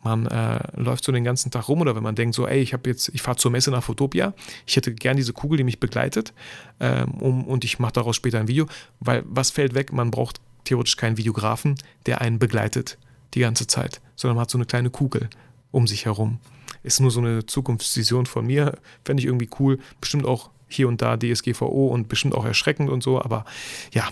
man 0.03 0.27
äh, 0.27 0.61
läuft 0.77 1.05
so 1.05 1.13
den 1.13 1.25
ganzen 1.25 1.51
Tag 1.51 1.69
rum 1.69 1.81
oder 1.81 1.97
wenn 1.97 2.03
man 2.03 2.15
denkt 2.15 2.35
so, 2.35 2.47
ey, 2.47 2.61
ich 2.61 2.73
habe 2.73 2.89
jetzt, 2.89 3.09
ich 3.15 3.23
fahre 3.23 3.37
zur 3.37 3.51
Messe 3.51 3.71
nach 3.71 3.83
Fotopia, 3.83 4.33
ich 4.67 4.77
hätte 4.77 4.95
gern 4.95 5.17
diese 5.17 5.33
Kugel, 5.33 5.59
die 5.59 5.65
mich 5.65 5.81
begleitet 5.81 6.33
ähm, 6.81 7.15
um, 7.15 7.45
und 7.45 7.65
ich 7.65 7.79
mache 7.79 7.93
daraus 7.93 8.17
später 8.17 8.39
ein 8.39 8.49
Video, 8.49 8.67
weil 9.01 9.25
was 9.27 9.51
fällt 9.51 9.75
weg? 9.75 9.93
Man 9.93 10.11
braucht 10.11 10.41
theoretisch 10.65 10.97
keinen 10.97 11.17
Videografen, 11.17 11.77
der 12.07 12.21
einen 12.21 12.39
begleitet 12.39 12.99
die 13.35 13.41
ganze 13.41 13.67
Zeit, 13.67 14.01
sondern 14.17 14.37
man 14.37 14.43
hat 14.43 14.51
so 14.51 14.59
eine 14.59 14.67
kleine 14.67 14.91
Kugel 14.91 15.29
um 15.71 15.87
sich 15.87 16.05
herum. 16.05 16.39
Ist 16.83 17.01
nur 17.01 17.11
so 17.11 17.21
eine 17.21 17.45
Zukunftsvision 17.45 18.27
von 18.27 18.47
mir, 18.47 18.79
fände 19.05 19.21
ich 19.21 19.27
irgendwie 19.27 19.51
cool, 19.59 19.79
bestimmt 20.01 20.25
auch 20.25 20.51
hier 20.69 20.87
und 20.87 21.03
da 21.03 21.17
DSGVO 21.17 21.89
und 21.89 22.09
bestimmt 22.09 22.35
auch 22.35 22.45
erschreckend 22.45 22.91
und 22.91 23.03
so, 23.03 23.21
aber 23.21 23.45
ja, 23.93 24.09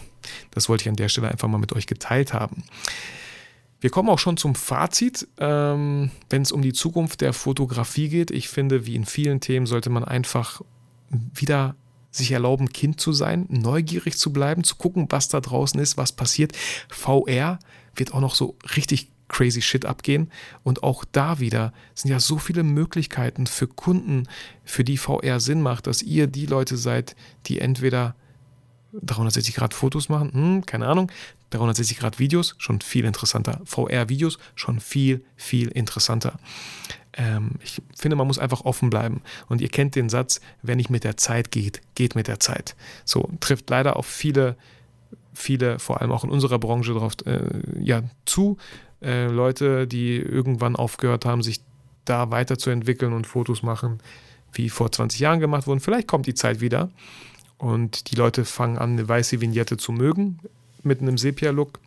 das 0.51 0.69
wollte 0.69 0.83
ich 0.83 0.89
an 0.89 0.97
der 0.97 1.09
Stelle 1.09 1.31
einfach 1.31 1.49
mal 1.49 1.59
mit 1.59 1.73
euch 1.73 1.87
geteilt 1.87 2.33
haben. 2.33 2.65
Wir 3.87 3.93
kommen 3.93 4.09
auch 4.09 4.19
schon 4.19 4.37
zum 4.37 4.57
Fazit, 4.57 5.29
ähm, 5.39 6.11
wenn 6.29 6.43
es 6.43 6.51
um 6.51 6.61
die 6.61 6.73
Zukunft 6.73 7.21
der 7.21 7.33
Fotografie 7.33 8.09
geht. 8.09 8.33
Ich 8.33 8.49
finde, 8.49 8.85
wie 8.85 8.97
in 8.97 9.05
vielen 9.05 9.39
Themen 9.39 9.65
sollte 9.67 9.91
man 9.91 10.03
einfach 10.03 10.61
wieder 11.09 11.77
sich 12.11 12.33
erlauben, 12.33 12.71
Kind 12.71 13.01
zu 13.01 13.13
sein, 13.13 13.47
neugierig 13.49 14.19
zu 14.19 14.33
bleiben, 14.33 14.65
zu 14.65 14.75
gucken, 14.75 15.07
was 15.11 15.29
da 15.29 15.41
draußen 15.41 15.79
ist, 15.79 15.97
was 15.97 16.11
passiert. 16.11 16.57
VR 16.89 17.61
wird 17.95 18.13
auch 18.13 18.21
noch 18.21 18.35
so 18.35 18.57
richtig 18.75 19.13
crazy 19.29 19.63
shit 19.63 19.87
abgehen. 19.87 20.33
Und 20.65 20.83
auch 20.83 21.05
da 21.05 21.39
wieder 21.39 21.73
sind 21.95 22.11
ja 22.11 22.19
so 22.19 22.39
viele 22.39 22.65
Möglichkeiten 22.65 23.47
für 23.47 23.69
Kunden, 23.69 24.25
für 24.65 24.83
die 24.83 24.97
VR 24.97 25.39
Sinn 25.39 25.63
macht, 25.63 25.87
dass 25.87 26.03
ihr 26.03 26.27
die 26.27 26.47
Leute 26.47 26.77
seid, 26.77 27.15
die 27.47 27.61
entweder 27.61 28.17
360 29.03 29.55
Grad 29.55 29.75
Fotos 29.75 30.09
machen, 30.09 30.33
hm, 30.33 30.67
keine 30.67 30.89
Ahnung, 30.89 31.11
360 31.51 31.99
Grad 31.99 32.19
Videos, 32.19 32.55
schon 32.59 32.81
viel 32.81 33.05
interessanter. 33.05 33.61
VR-Videos, 33.65 34.39
schon 34.55 34.81
viel, 34.81 35.25
viel 35.37 35.69
interessanter. 35.69 36.39
Ähm, 37.17 37.53
ich 37.63 37.81
finde, 37.97 38.17
man 38.17 38.27
muss 38.27 38.39
einfach 38.39 38.63
offen 38.65 38.91
bleiben. 38.91 39.23
Und 39.49 39.61
ihr 39.61 39.69
kennt 39.69 39.95
den 39.95 40.09
Satz, 40.09 40.41
wer 40.63 40.77
nicht 40.77 40.91
mit 40.91 41.05
der 41.05 41.17
Zeit 41.17 41.51
geht, 41.51 41.81
geht 41.95 42.15
mit 42.15 42.29
der 42.29 42.41
Zeit. 42.41 42.77
So 43.05 43.29
trifft 43.41 43.71
leider 43.71 43.97
auf 43.97 44.07
viele, 44.07 44.57
viele, 45.35 45.79
vor 45.79 46.01
allem 46.01 46.13
auch 46.13 46.25
in 46.25 46.31
unserer 46.31 46.59
Branche 46.59 46.93
drauf 46.93 47.15
äh, 47.25 47.41
ja, 47.81 48.03
zu. 48.25 48.57
Äh, 49.01 49.27
Leute, 49.27 49.87
die 49.87 50.17
irgendwann 50.17 50.77
aufgehört 50.77 51.25
haben, 51.25 51.43
sich 51.43 51.61
da 52.05 52.31
weiterzuentwickeln 52.31 53.13
und 53.13 53.27
Fotos 53.27 53.63
machen, 53.63 53.99
wie 54.53 54.69
vor 54.69 54.93
20 54.93 55.21
Jahren 55.21 55.41
gemacht 55.41 55.67
wurden. 55.67 55.81
Vielleicht 55.81 56.09
kommt 56.09 56.27
die 56.27 56.35
Zeit 56.35 56.61
wieder 56.61 56.91
und 57.59 58.11
die 58.11 58.17
Leute 58.17 58.45
fangen 58.45 58.79
an, 58.79 58.93
eine 58.93 59.09
weiße 59.09 59.41
Vignette 59.41 59.77
zu 59.77 59.93
mögen 59.93 60.39
mit 60.87 61.01
einem 61.01 61.19
Sepia-Look. 61.19 61.81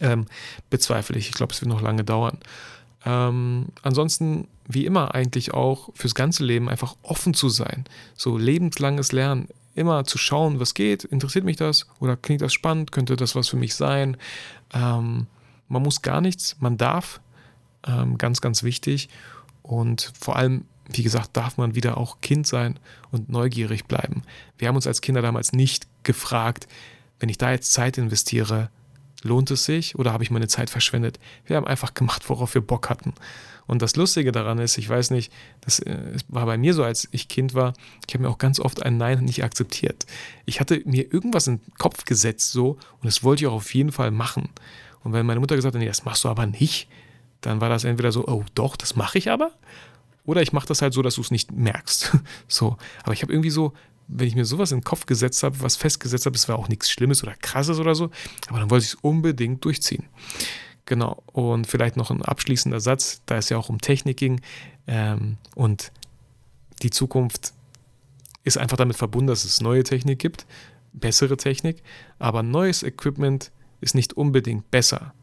Ähm, 0.00 0.26
bezweifle 0.70 1.18
ich. 1.18 1.28
Ich 1.28 1.34
glaube, 1.34 1.52
es 1.52 1.60
wird 1.60 1.68
noch 1.68 1.82
lange 1.82 2.04
dauern. 2.04 2.38
Ähm, 3.04 3.66
ansonsten, 3.82 4.48
wie 4.66 4.86
immer, 4.86 5.14
eigentlich 5.14 5.54
auch 5.54 5.90
fürs 5.94 6.14
ganze 6.14 6.44
Leben 6.44 6.68
einfach 6.68 6.96
offen 7.02 7.34
zu 7.34 7.48
sein. 7.48 7.84
So 8.14 8.38
lebenslanges 8.38 9.12
Lernen. 9.12 9.48
Immer 9.74 10.04
zu 10.04 10.18
schauen, 10.18 10.60
was 10.60 10.74
geht. 10.74 11.04
Interessiert 11.04 11.44
mich 11.44 11.56
das? 11.56 11.86
Oder 11.98 12.16
klingt 12.16 12.42
das 12.42 12.52
spannend? 12.52 12.92
Könnte 12.92 13.16
das 13.16 13.34
was 13.34 13.48
für 13.48 13.56
mich 13.56 13.74
sein? 13.74 14.16
Ähm, 14.72 15.26
man 15.68 15.82
muss 15.82 16.02
gar 16.02 16.20
nichts. 16.20 16.56
Man 16.60 16.76
darf. 16.76 17.20
Ähm, 17.86 18.18
ganz, 18.18 18.40
ganz 18.40 18.62
wichtig. 18.62 19.08
Und 19.62 20.12
vor 20.20 20.36
allem, 20.36 20.66
wie 20.90 21.02
gesagt, 21.02 21.36
darf 21.36 21.56
man 21.56 21.74
wieder 21.74 21.96
auch 21.96 22.20
Kind 22.20 22.46
sein 22.46 22.78
und 23.10 23.28
neugierig 23.28 23.86
bleiben. 23.86 24.22
Wir 24.58 24.68
haben 24.68 24.76
uns 24.76 24.86
als 24.86 25.00
Kinder 25.00 25.22
damals 25.22 25.52
nicht 25.52 25.86
gefragt, 26.02 26.68
wenn 27.22 27.28
ich 27.28 27.38
da 27.38 27.52
jetzt 27.52 27.72
Zeit 27.72 27.98
investiere, 27.98 28.68
lohnt 29.22 29.48
es 29.52 29.64
sich 29.64 29.96
oder 29.96 30.12
habe 30.12 30.24
ich 30.24 30.32
meine 30.32 30.48
Zeit 30.48 30.70
verschwendet? 30.70 31.20
Wir 31.46 31.54
haben 31.54 31.68
einfach 31.68 31.94
gemacht, 31.94 32.28
worauf 32.28 32.54
wir 32.54 32.62
Bock 32.62 32.90
hatten. 32.90 33.14
Und 33.68 33.80
das 33.80 33.94
Lustige 33.94 34.32
daran 34.32 34.58
ist, 34.58 34.76
ich 34.76 34.88
weiß 34.88 35.12
nicht, 35.12 35.32
das 35.60 35.78
äh, 35.78 36.16
war 36.26 36.46
bei 36.46 36.58
mir 36.58 36.74
so, 36.74 36.82
als 36.82 37.08
ich 37.12 37.28
Kind 37.28 37.54
war, 37.54 37.74
ich 38.08 38.14
habe 38.14 38.24
mir 38.24 38.28
auch 38.28 38.38
ganz 38.38 38.58
oft 38.58 38.82
ein 38.82 38.96
Nein 38.96 39.24
nicht 39.24 39.44
akzeptiert. 39.44 40.04
Ich 40.46 40.58
hatte 40.58 40.82
mir 40.84 41.12
irgendwas 41.14 41.46
in 41.46 41.58
den 41.58 41.74
Kopf 41.74 42.04
gesetzt 42.06 42.50
so 42.50 42.72
und 42.72 43.04
das 43.04 43.22
wollte 43.22 43.44
ich 43.44 43.46
auch 43.46 43.54
auf 43.54 43.72
jeden 43.72 43.92
Fall 43.92 44.10
machen. 44.10 44.48
Und 45.04 45.12
wenn 45.12 45.24
meine 45.24 45.38
Mutter 45.38 45.54
gesagt 45.54 45.76
hat, 45.76 45.80
nee, 45.80 45.86
das 45.86 46.04
machst 46.04 46.24
du 46.24 46.28
aber 46.28 46.46
nicht, 46.46 46.88
dann 47.40 47.60
war 47.60 47.68
das 47.68 47.84
entweder 47.84 48.10
so, 48.10 48.26
oh 48.26 48.44
doch, 48.56 48.74
das 48.74 48.96
mache 48.96 49.16
ich 49.18 49.30
aber. 49.30 49.52
Oder 50.24 50.42
ich 50.42 50.52
mache 50.52 50.66
das 50.66 50.82
halt 50.82 50.92
so, 50.92 51.02
dass 51.02 51.14
du 51.14 51.20
es 51.20 51.30
nicht 51.30 51.52
merkst. 51.52 52.16
So. 52.48 52.76
Aber 53.04 53.12
ich 53.12 53.22
habe 53.22 53.32
irgendwie 53.32 53.50
so 53.50 53.74
wenn 54.08 54.26
ich 54.26 54.34
mir 54.34 54.44
sowas 54.44 54.72
in 54.72 54.78
den 54.78 54.84
Kopf 54.84 55.06
gesetzt 55.06 55.42
habe, 55.42 55.60
was 55.60 55.76
festgesetzt 55.76 56.26
habe, 56.26 56.36
es 56.36 56.48
war 56.48 56.58
auch 56.58 56.68
nichts 56.68 56.90
Schlimmes 56.90 57.22
oder 57.22 57.34
Krasses 57.34 57.78
oder 57.78 57.94
so, 57.94 58.10
aber 58.48 58.60
dann 58.60 58.70
wollte 58.70 58.84
ich 58.84 58.92
es 58.92 58.98
unbedingt 59.00 59.64
durchziehen. 59.64 60.04
Genau, 60.84 61.22
und 61.32 61.66
vielleicht 61.66 61.96
noch 61.96 62.10
ein 62.10 62.22
abschließender 62.22 62.80
Satz, 62.80 63.22
da 63.26 63.36
es 63.36 63.48
ja 63.48 63.56
auch 63.56 63.68
um 63.68 63.80
Technik 63.80 64.16
ging 64.16 64.40
ähm, 64.86 65.38
und 65.54 65.92
die 66.82 66.90
Zukunft 66.90 67.54
ist 68.44 68.58
einfach 68.58 68.76
damit 68.76 68.96
verbunden, 68.96 69.28
dass 69.28 69.44
es 69.44 69.60
neue 69.60 69.84
Technik 69.84 70.18
gibt, 70.18 70.46
bessere 70.92 71.36
Technik, 71.36 71.82
aber 72.18 72.42
neues 72.42 72.82
Equipment 72.82 73.52
ist 73.80 73.94
nicht 73.94 74.14
unbedingt 74.14 74.70
besser, 74.70 75.14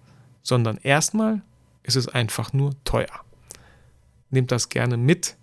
sondern 0.41 0.77
erstmal 0.77 1.41
ist 1.83 1.95
es 1.95 2.07
einfach 2.07 2.53
nur 2.53 2.73
teuer. 2.83 3.23
Nehmt 4.29 4.51
das 4.51 4.69
gerne 4.69 4.97
mit 4.97 5.35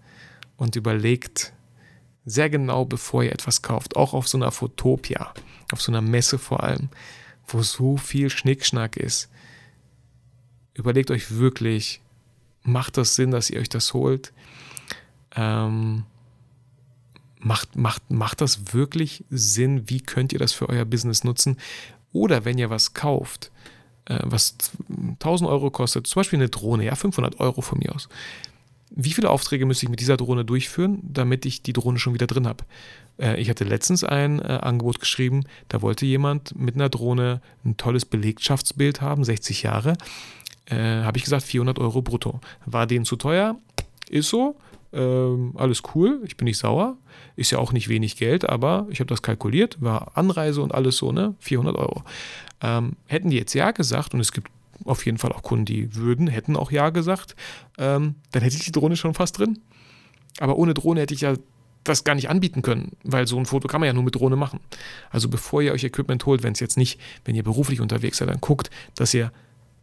und 0.56 0.76
überlegt, 0.76 1.52
sehr 2.26 2.50
genau, 2.50 2.84
bevor 2.84 3.22
ihr 3.22 3.32
etwas 3.32 3.62
kauft. 3.62 3.96
Auch 3.96 4.12
auf 4.12 4.28
so 4.28 4.36
einer 4.36 4.50
Fotopia, 4.50 5.32
auf 5.72 5.80
so 5.80 5.92
einer 5.92 6.02
Messe 6.02 6.38
vor 6.38 6.62
allem, 6.64 6.88
wo 7.46 7.62
so 7.62 7.96
viel 7.96 8.28
Schnickschnack 8.28 8.96
ist. 8.96 9.30
Überlegt 10.74 11.10
euch 11.10 11.36
wirklich, 11.36 12.02
macht 12.62 12.96
das 12.98 13.14
Sinn, 13.14 13.30
dass 13.30 13.48
ihr 13.48 13.60
euch 13.60 13.68
das 13.68 13.94
holt? 13.94 14.32
Ähm, 15.36 16.04
macht, 17.38 17.76
macht, 17.76 18.10
macht 18.10 18.40
das 18.40 18.74
wirklich 18.74 19.24
Sinn? 19.30 19.88
Wie 19.88 20.00
könnt 20.00 20.32
ihr 20.32 20.40
das 20.40 20.52
für 20.52 20.68
euer 20.68 20.84
Business 20.84 21.22
nutzen? 21.22 21.56
Oder 22.12 22.44
wenn 22.44 22.58
ihr 22.58 22.70
was 22.70 22.92
kauft, 22.92 23.52
äh, 24.06 24.18
was 24.24 24.56
1000 24.88 25.48
Euro 25.48 25.70
kostet, 25.70 26.08
zum 26.08 26.20
Beispiel 26.20 26.40
eine 26.40 26.48
Drohne, 26.48 26.84
ja, 26.84 26.96
500 26.96 27.38
Euro 27.38 27.60
von 27.60 27.78
mir 27.78 27.94
aus 27.94 28.08
wie 28.90 29.12
viele 29.12 29.30
Aufträge 29.30 29.66
müsste 29.66 29.86
ich 29.86 29.90
mit 29.90 30.00
dieser 30.00 30.16
Drohne 30.16 30.44
durchführen, 30.44 31.00
damit 31.02 31.44
ich 31.44 31.62
die 31.62 31.72
Drohne 31.72 31.98
schon 31.98 32.14
wieder 32.14 32.26
drin 32.26 32.46
habe? 32.46 32.64
Äh, 33.18 33.40
ich 33.40 33.50
hatte 33.50 33.64
letztens 33.64 34.04
ein 34.04 34.40
äh, 34.40 34.44
Angebot 34.44 35.00
geschrieben, 35.00 35.44
da 35.68 35.82
wollte 35.82 36.06
jemand 36.06 36.58
mit 36.58 36.74
einer 36.74 36.88
Drohne 36.88 37.40
ein 37.64 37.76
tolles 37.76 38.04
Belegschaftsbild 38.04 39.00
haben, 39.00 39.24
60 39.24 39.62
Jahre. 39.62 39.96
Äh, 40.66 41.02
habe 41.02 41.18
ich 41.18 41.24
gesagt, 41.24 41.44
400 41.44 41.78
Euro 41.78 42.02
brutto. 42.02 42.40
War 42.64 42.86
denen 42.86 43.04
zu 43.04 43.16
teuer? 43.16 43.56
Ist 44.08 44.28
so. 44.28 44.56
Ähm, 44.92 45.52
alles 45.56 45.82
cool, 45.94 46.22
ich 46.24 46.36
bin 46.36 46.46
nicht 46.46 46.58
sauer. 46.58 46.96
Ist 47.34 47.50
ja 47.50 47.58
auch 47.58 47.72
nicht 47.72 47.88
wenig 47.88 48.16
Geld, 48.16 48.48
aber 48.48 48.86
ich 48.90 49.00
habe 49.00 49.08
das 49.08 49.20
kalkuliert, 49.20 49.76
war 49.80 50.16
Anreise 50.16 50.62
und 50.62 50.74
alles 50.74 50.96
so, 50.96 51.12
ne? 51.12 51.34
400 51.40 51.76
Euro. 51.76 52.02
Ähm, 52.62 52.96
hätten 53.06 53.30
die 53.30 53.36
jetzt 53.36 53.52
ja 53.52 53.72
gesagt, 53.72 54.14
und 54.14 54.20
es 54.20 54.32
gibt 54.32 54.50
auf 54.84 55.04
jeden 55.06 55.18
Fall 55.18 55.32
auch 55.32 55.42
Kunden, 55.42 55.64
die 55.64 55.94
würden, 55.94 56.26
hätten 56.26 56.56
auch 56.56 56.70
Ja 56.70 56.90
gesagt, 56.90 57.36
ähm, 57.78 58.16
dann 58.32 58.42
hätte 58.42 58.56
ich 58.56 58.64
die 58.64 58.72
Drohne 58.72 58.96
schon 58.96 59.14
fast 59.14 59.38
drin. 59.38 59.58
Aber 60.38 60.56
ohne 60.56 60.74
Drohne 60.74 61.00
hätte 61.00 61.14
ich 61.14 61.22
ja 61.22 61.34
das 61.84 62.04
gar 62.04 62.14
nicht 62.14 62.28
anbieten 62.28 62.62
können, 62.62 62.92
weil 63.04 63.26
so 63.26 63.38
ein 63.38 63.46
Foto 63.46 63.68
kann 63.68 63.80
man 63.80 63.86
ja 63.86 63.92
nur 63.92 64.02
mit 64.02 64.14
Drohne 64.14 64.36
machen. 64.36 64.60
Also 65.10 65.28
bevor 65.28 65.62
ihr 65.62 65.72
euch 65.72 65.84
Equipment 65.84 66.26
holt, 66.26 66.42
wenn 66.42 66.52
es 66.52 66.60
jetzt 66.60 66.76
nicht, 66.76 67.00
wenn 67.24 67.34
ihr 67.34 67.44
beruflich 67.44 67.80
unterwegs 67.80 68.18
seid, 68.18 68.28
dann 68.28 68.40
guckt, 68.40 68.70
dass 68.96 69.14
ihr, 69.14 69.32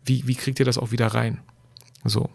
wie, 0.06 0.28
wie 0.28 0.36
kriegt 0.36 0.60
ihr 0.60 0.66
das 0.66 0.78
auch 0.78 0.92
wieder 0.92 1.08
rein? 1.08 1.40
So. 2.04 2.30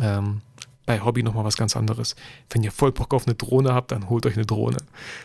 Ähm, 0.00 0.40
bei 0.86 1.00
Hobby 1.00 1.22
nochmal 1.22 1.44
was 1.44 1.56
ganz 1.56 1.76
anderes. 1.76 2.16
Wenn 2.50 2.62
ihr 2.62 2.72
voll 2.72 2.92
Bock 2.92 3.14
auf 3.14 3.26
eine 3.26 3.34
Drohne 3.34 3.74
habt, 3.74 3.92
dann 3.92 4.08
holt 4.08 4.26
euch 4.26 4.36
eine 4.36 4.46
Drohne. 4.46 4.78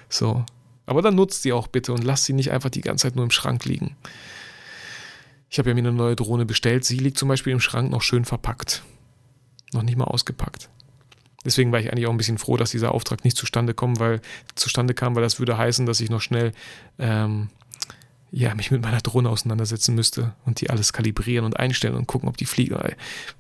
So. 0.10 0.44
Aber 0.86 1.02
dann 1.02 1.16
nutzt 1.16 1.44
sie 1.44 1.54
auch 1.54 1.68
bitte 1.68 1.94
und 1.94 2.04
lasst 2.04 2.26
sie 2.26 2.34
nicht 2.34 2.52
einfach 2.52 2.70
die 2.70 2.82
ganze 2.82 3.04
Zeit 3.04 3.16
nur 3.16 3.26
im 3.26 3.32
Schrank 3.32 3.66
liegen. 3.66 3.96
Ich 5.50 5.60
habe 5.60 5.70
ja 5.70 5.76
mir 5.76 5.80
eine 5.82 5.94
neue 5.94 6.16
Drohne 6.16 6.46
bestellt. 6.46 6.86
Sie 6.86 6.98
liegt 6.98 7.18
zum 7.18 7.30
Beispiel 7.30 7.54
im 7.54 7.60
Schrank 7.60 7.90
noch 7.90 8.02
schön 8.02 8.26
verpackt. 8.26 8.84
noch 9.74 9.84
nicht 9.84 9.98
mal 9.98 10.06
ausgepackt. 10.06 10.70
Deswegen 11.44 11.72
war 11.72 11.80
ich 11.80 11.92
eigentlich 11.92 12.08
auch 12.08 12.12
ein 12.12 12.18
bisschen 12.18 12.38
froh, 12.38 12.58
dass 12.58 12.72
dieser 12.72 12.94
Auftrag 12.94 13.24
nicht 13.24 13.38
zustande 13.38 13.74
kommt, 13.74 14.00
weil 14.00 14.22
zustande 14.56 14.94
kam, 14.94 15.16
weil 15.16 15.24
das 15.24 15.40
würde 15.40 15.58
heißen, 15.58 15.86
dass 15.86 16.00
ich 16.00 16.10
noch 16.10 16.22
schnell 16.22 16.52
ähm, 17.00 17.50
ja, 18.32 18.54
mich 18.56 18.72
mit 18.72 18.82
meiner 18.82 19.00
Drohne 19.00 19.30
auseinandersetzen 19.30 19.96
müsste 19.96 20.36
und 20.46 20.60
die 20.62 20.70
alles 20.70 20.92
kalibrieren 20.94 21.46
und 21.46 21.58
einstellen 21.58 21.96
und 21.96 22.08
gucken, 22.08 22.28
ob 22.28 22.38
die 22.38 22.46
fliegt. 22.46 22.76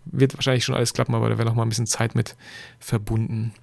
Wird 0.05 0.35
wahrscheinlich 0.35 0.63
schon 0.63 0.75
alles 0.75 0.93
klappen, 0.93 1.15
aber 1.15 1.29
da 1.29 1.37
wäre 1.37 1.47
noch 1.47 1.55
mal 1.55 1.63
ein 1.63 1.69
bisschen 1.69 1.87
Zeit 1.87 2.15
mit 2.15 2.35
verbunden. 2.79 3.53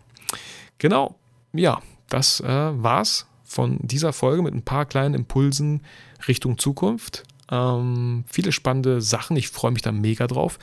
Genau, 0.78 1.18
ja, 1.52 1.80
das 2.09 2.40
äh, 2.40 2.46
war's 2.46 3.26
von 3.44 3.78
dieser 3.80 4.12
Folge 4.12 4.42
mit 4.42 4.54
ein 4.54 4.64
paar 4.64 4.85
kleinen 4.85 5.14
Impulsen 5.14 5.83
Richtung 6.28 6.59
Zukunft. 6.59 7.24
Ähm, 7.50 8.24
viele 8.26 8.52
spannende 8.52 9.00
Sachen. 9.00 9.37
Ich 9.37 9.48
freue 9.48 9.72
mich 9.72 9.83
da 9.83 9.92
mega 9.92 10.26
drauf. 10.26 10.59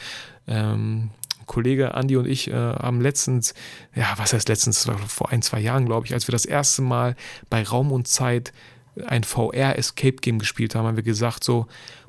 Ähm, 0.47 1.11
Kollege 1.45 1.95
Andi 1.95 2.15
und 2.15 2.27
ich 2.27 2.49
äh, 2.49 2.53
haben 2.53 3.01
letztens, 3.01 3.53
ja, 3.93 4.13
was 4.17 4.33
heißt 4.33 4.47
letztens, 4.47 4.89
vor 5.07 5.31
ein, 5.31 5.41
zwei 5.41 5.59
Jahren, 5.59 5.85
glaube 5.85 6.05
ich, 6.05 6.13
als 6.13 6.27
wir 6.27 6.31
das 6.31 6.45
erste 6.45 6.81
Mal 6.81 7.15
bei 7.49 7.63
Raum 7.63 7.91
und 7.91 8.07
Zeit 8.07 8.53
ein 9.05 9.23
VR-Escape-Game 9.23 10.39
gespielt 10.39 10.75
haben, 10.75 10.85
haben 10.85 10.95
wir 10.95 11.03
gesagt 11.03 11.43
so, 11.43 11.67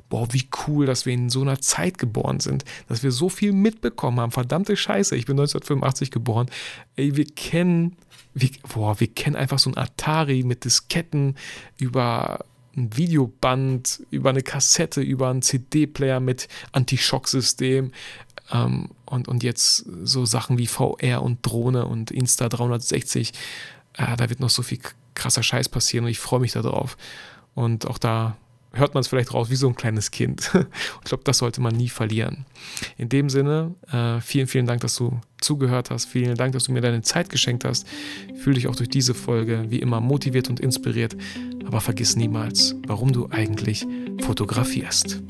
boah, 0.09 0.27
wie 0.31 0.47
cool, 0.67 0.85
dass 0.85 1.05
wir 1.05 1.13
in 1.13 1.29
so 1.29 1.41
einer 1.41 1.59
Zeit 1.59 1.97
geboren 1.97 2.39
sind, 2.39 2.65
dass 2.87 3.03
wir 3.03 3.11
so 3.11 3.29
viel 3.29 3.51
mitbekommen 3.51 4.19
haben. 4.19 4.31
Verdammte 4.31 4.77
Scheiße, 4.77 5.15
ich 5.15 5.25
bin 5.25 5.33
1985 5.33 6.11
geboren. 6.11 6.49
Ey, 6.95 7.15
wir 7.15 7.25
kennen, 7.25 7.95
wir, 8.33 8.49
boah, 8.73 8.99
wir 8.99 9.07
kennen 9.07 9.35
einfach 9.35 9.59
so 9.59 9.71
ein 9.71 9.77
Atari 9.77 10.43
mit 10.43 10.65
Disketten 10.65 11.35
über 11.77 12.45
ein 12.75 12.95
Videoband, 12.95 14.01
über 14.09 14.29
eine 14.31 14.41
Kassette, 14.41 15.01
über 15.01 15.29
einen 15.29 15.41
CD-Player 15.41 16.19
mit 16.19 16.47
Anti-Schock-System 16.71 17.91
ähm, 18.51 18.89
und, 19.05 19.27
und 19.27 19.43
jetzt 19.43 19.85
so 20.03 20.25
Sachen 20.25 20.57
wie 20.57 20.67
VR 20.67 21.21
und 21.21 21.39
Drohne 21.45 21.85
und 21.85 22.11
Insta 22.11 22.49
360. 22.49 23.33
Äh, 23.93 24.15
da 24.17 24.29
wird 24.29 24.39
noch 24.39 24.49
so 24.49 24.63
viel 24.63 24.79
krasser 25.13 25.43
Scheiß 25.43 25.69
passieren 25.69 26.05
und 26.05 26.11
ich 26.11 26.19
freue 26.19 26.39
mich 26.39 26.53
darauf. 26.53 26.97
Und 27.53 27.85
auch 27.85 27.99
da 27.99 28.37
hört 28.73 28.93
man 28.93 29.01
es 29.01 29.07
vielleicht 29.07 29.33
raus 29.33 29.49
wie 29.49 29.55
so 29.55 29.67
ein 29.67 29.75
kleines 29.75 30.11
Kind. 30.11 30.51
ich 30.99 31.05
glaube, 31.05 31.23
das 31.23 31.37
sollte 31.37 31.61
man 31.61 31.75
nie 31.75 31.89
verlieren. 31.89 32.45
In 32.97 33.09
dem 33.09 33.29
Sinne, 33.29 33.75
äh, 33.91 34.19
vielen, 34.19 34.47
vielen 34.47 34.65
Dank, 34.65 34.81
dass 34.81 34.95
du 34.95 35.19
zugehört 35.39 35.91
hast. 35.91 36.05
Vielen 36.05 36.35
Dank, 36.35 36.53
dass 36.53 36.65
du 36.65 36.71
mir 36.71 36.81
deine 36.81 37.01
Zeit 37.01 37.29
geschenkt 37.29 37.65
hast. 37.65 37.87
Fühle 38.35 38.55
dich 38.55 38.67
auch 38.67 38.75
durch 38.75 38.89
diese 38.89 39.13
Folge 39.13 39.65
wie 39.69 39.79
immer 39.79 40.01
motiviert 40.01 40.49
und 40.49 40.59
inspiriert. 40.59 41.15
Aber 41.65 41.81
vergiss 41.81 42.15
niemals, 42.15 42.75
warum 42.87 43.13
du 43.13 43.29
eigentlich 43.29 43.85
fotografierst. 44.21 45.21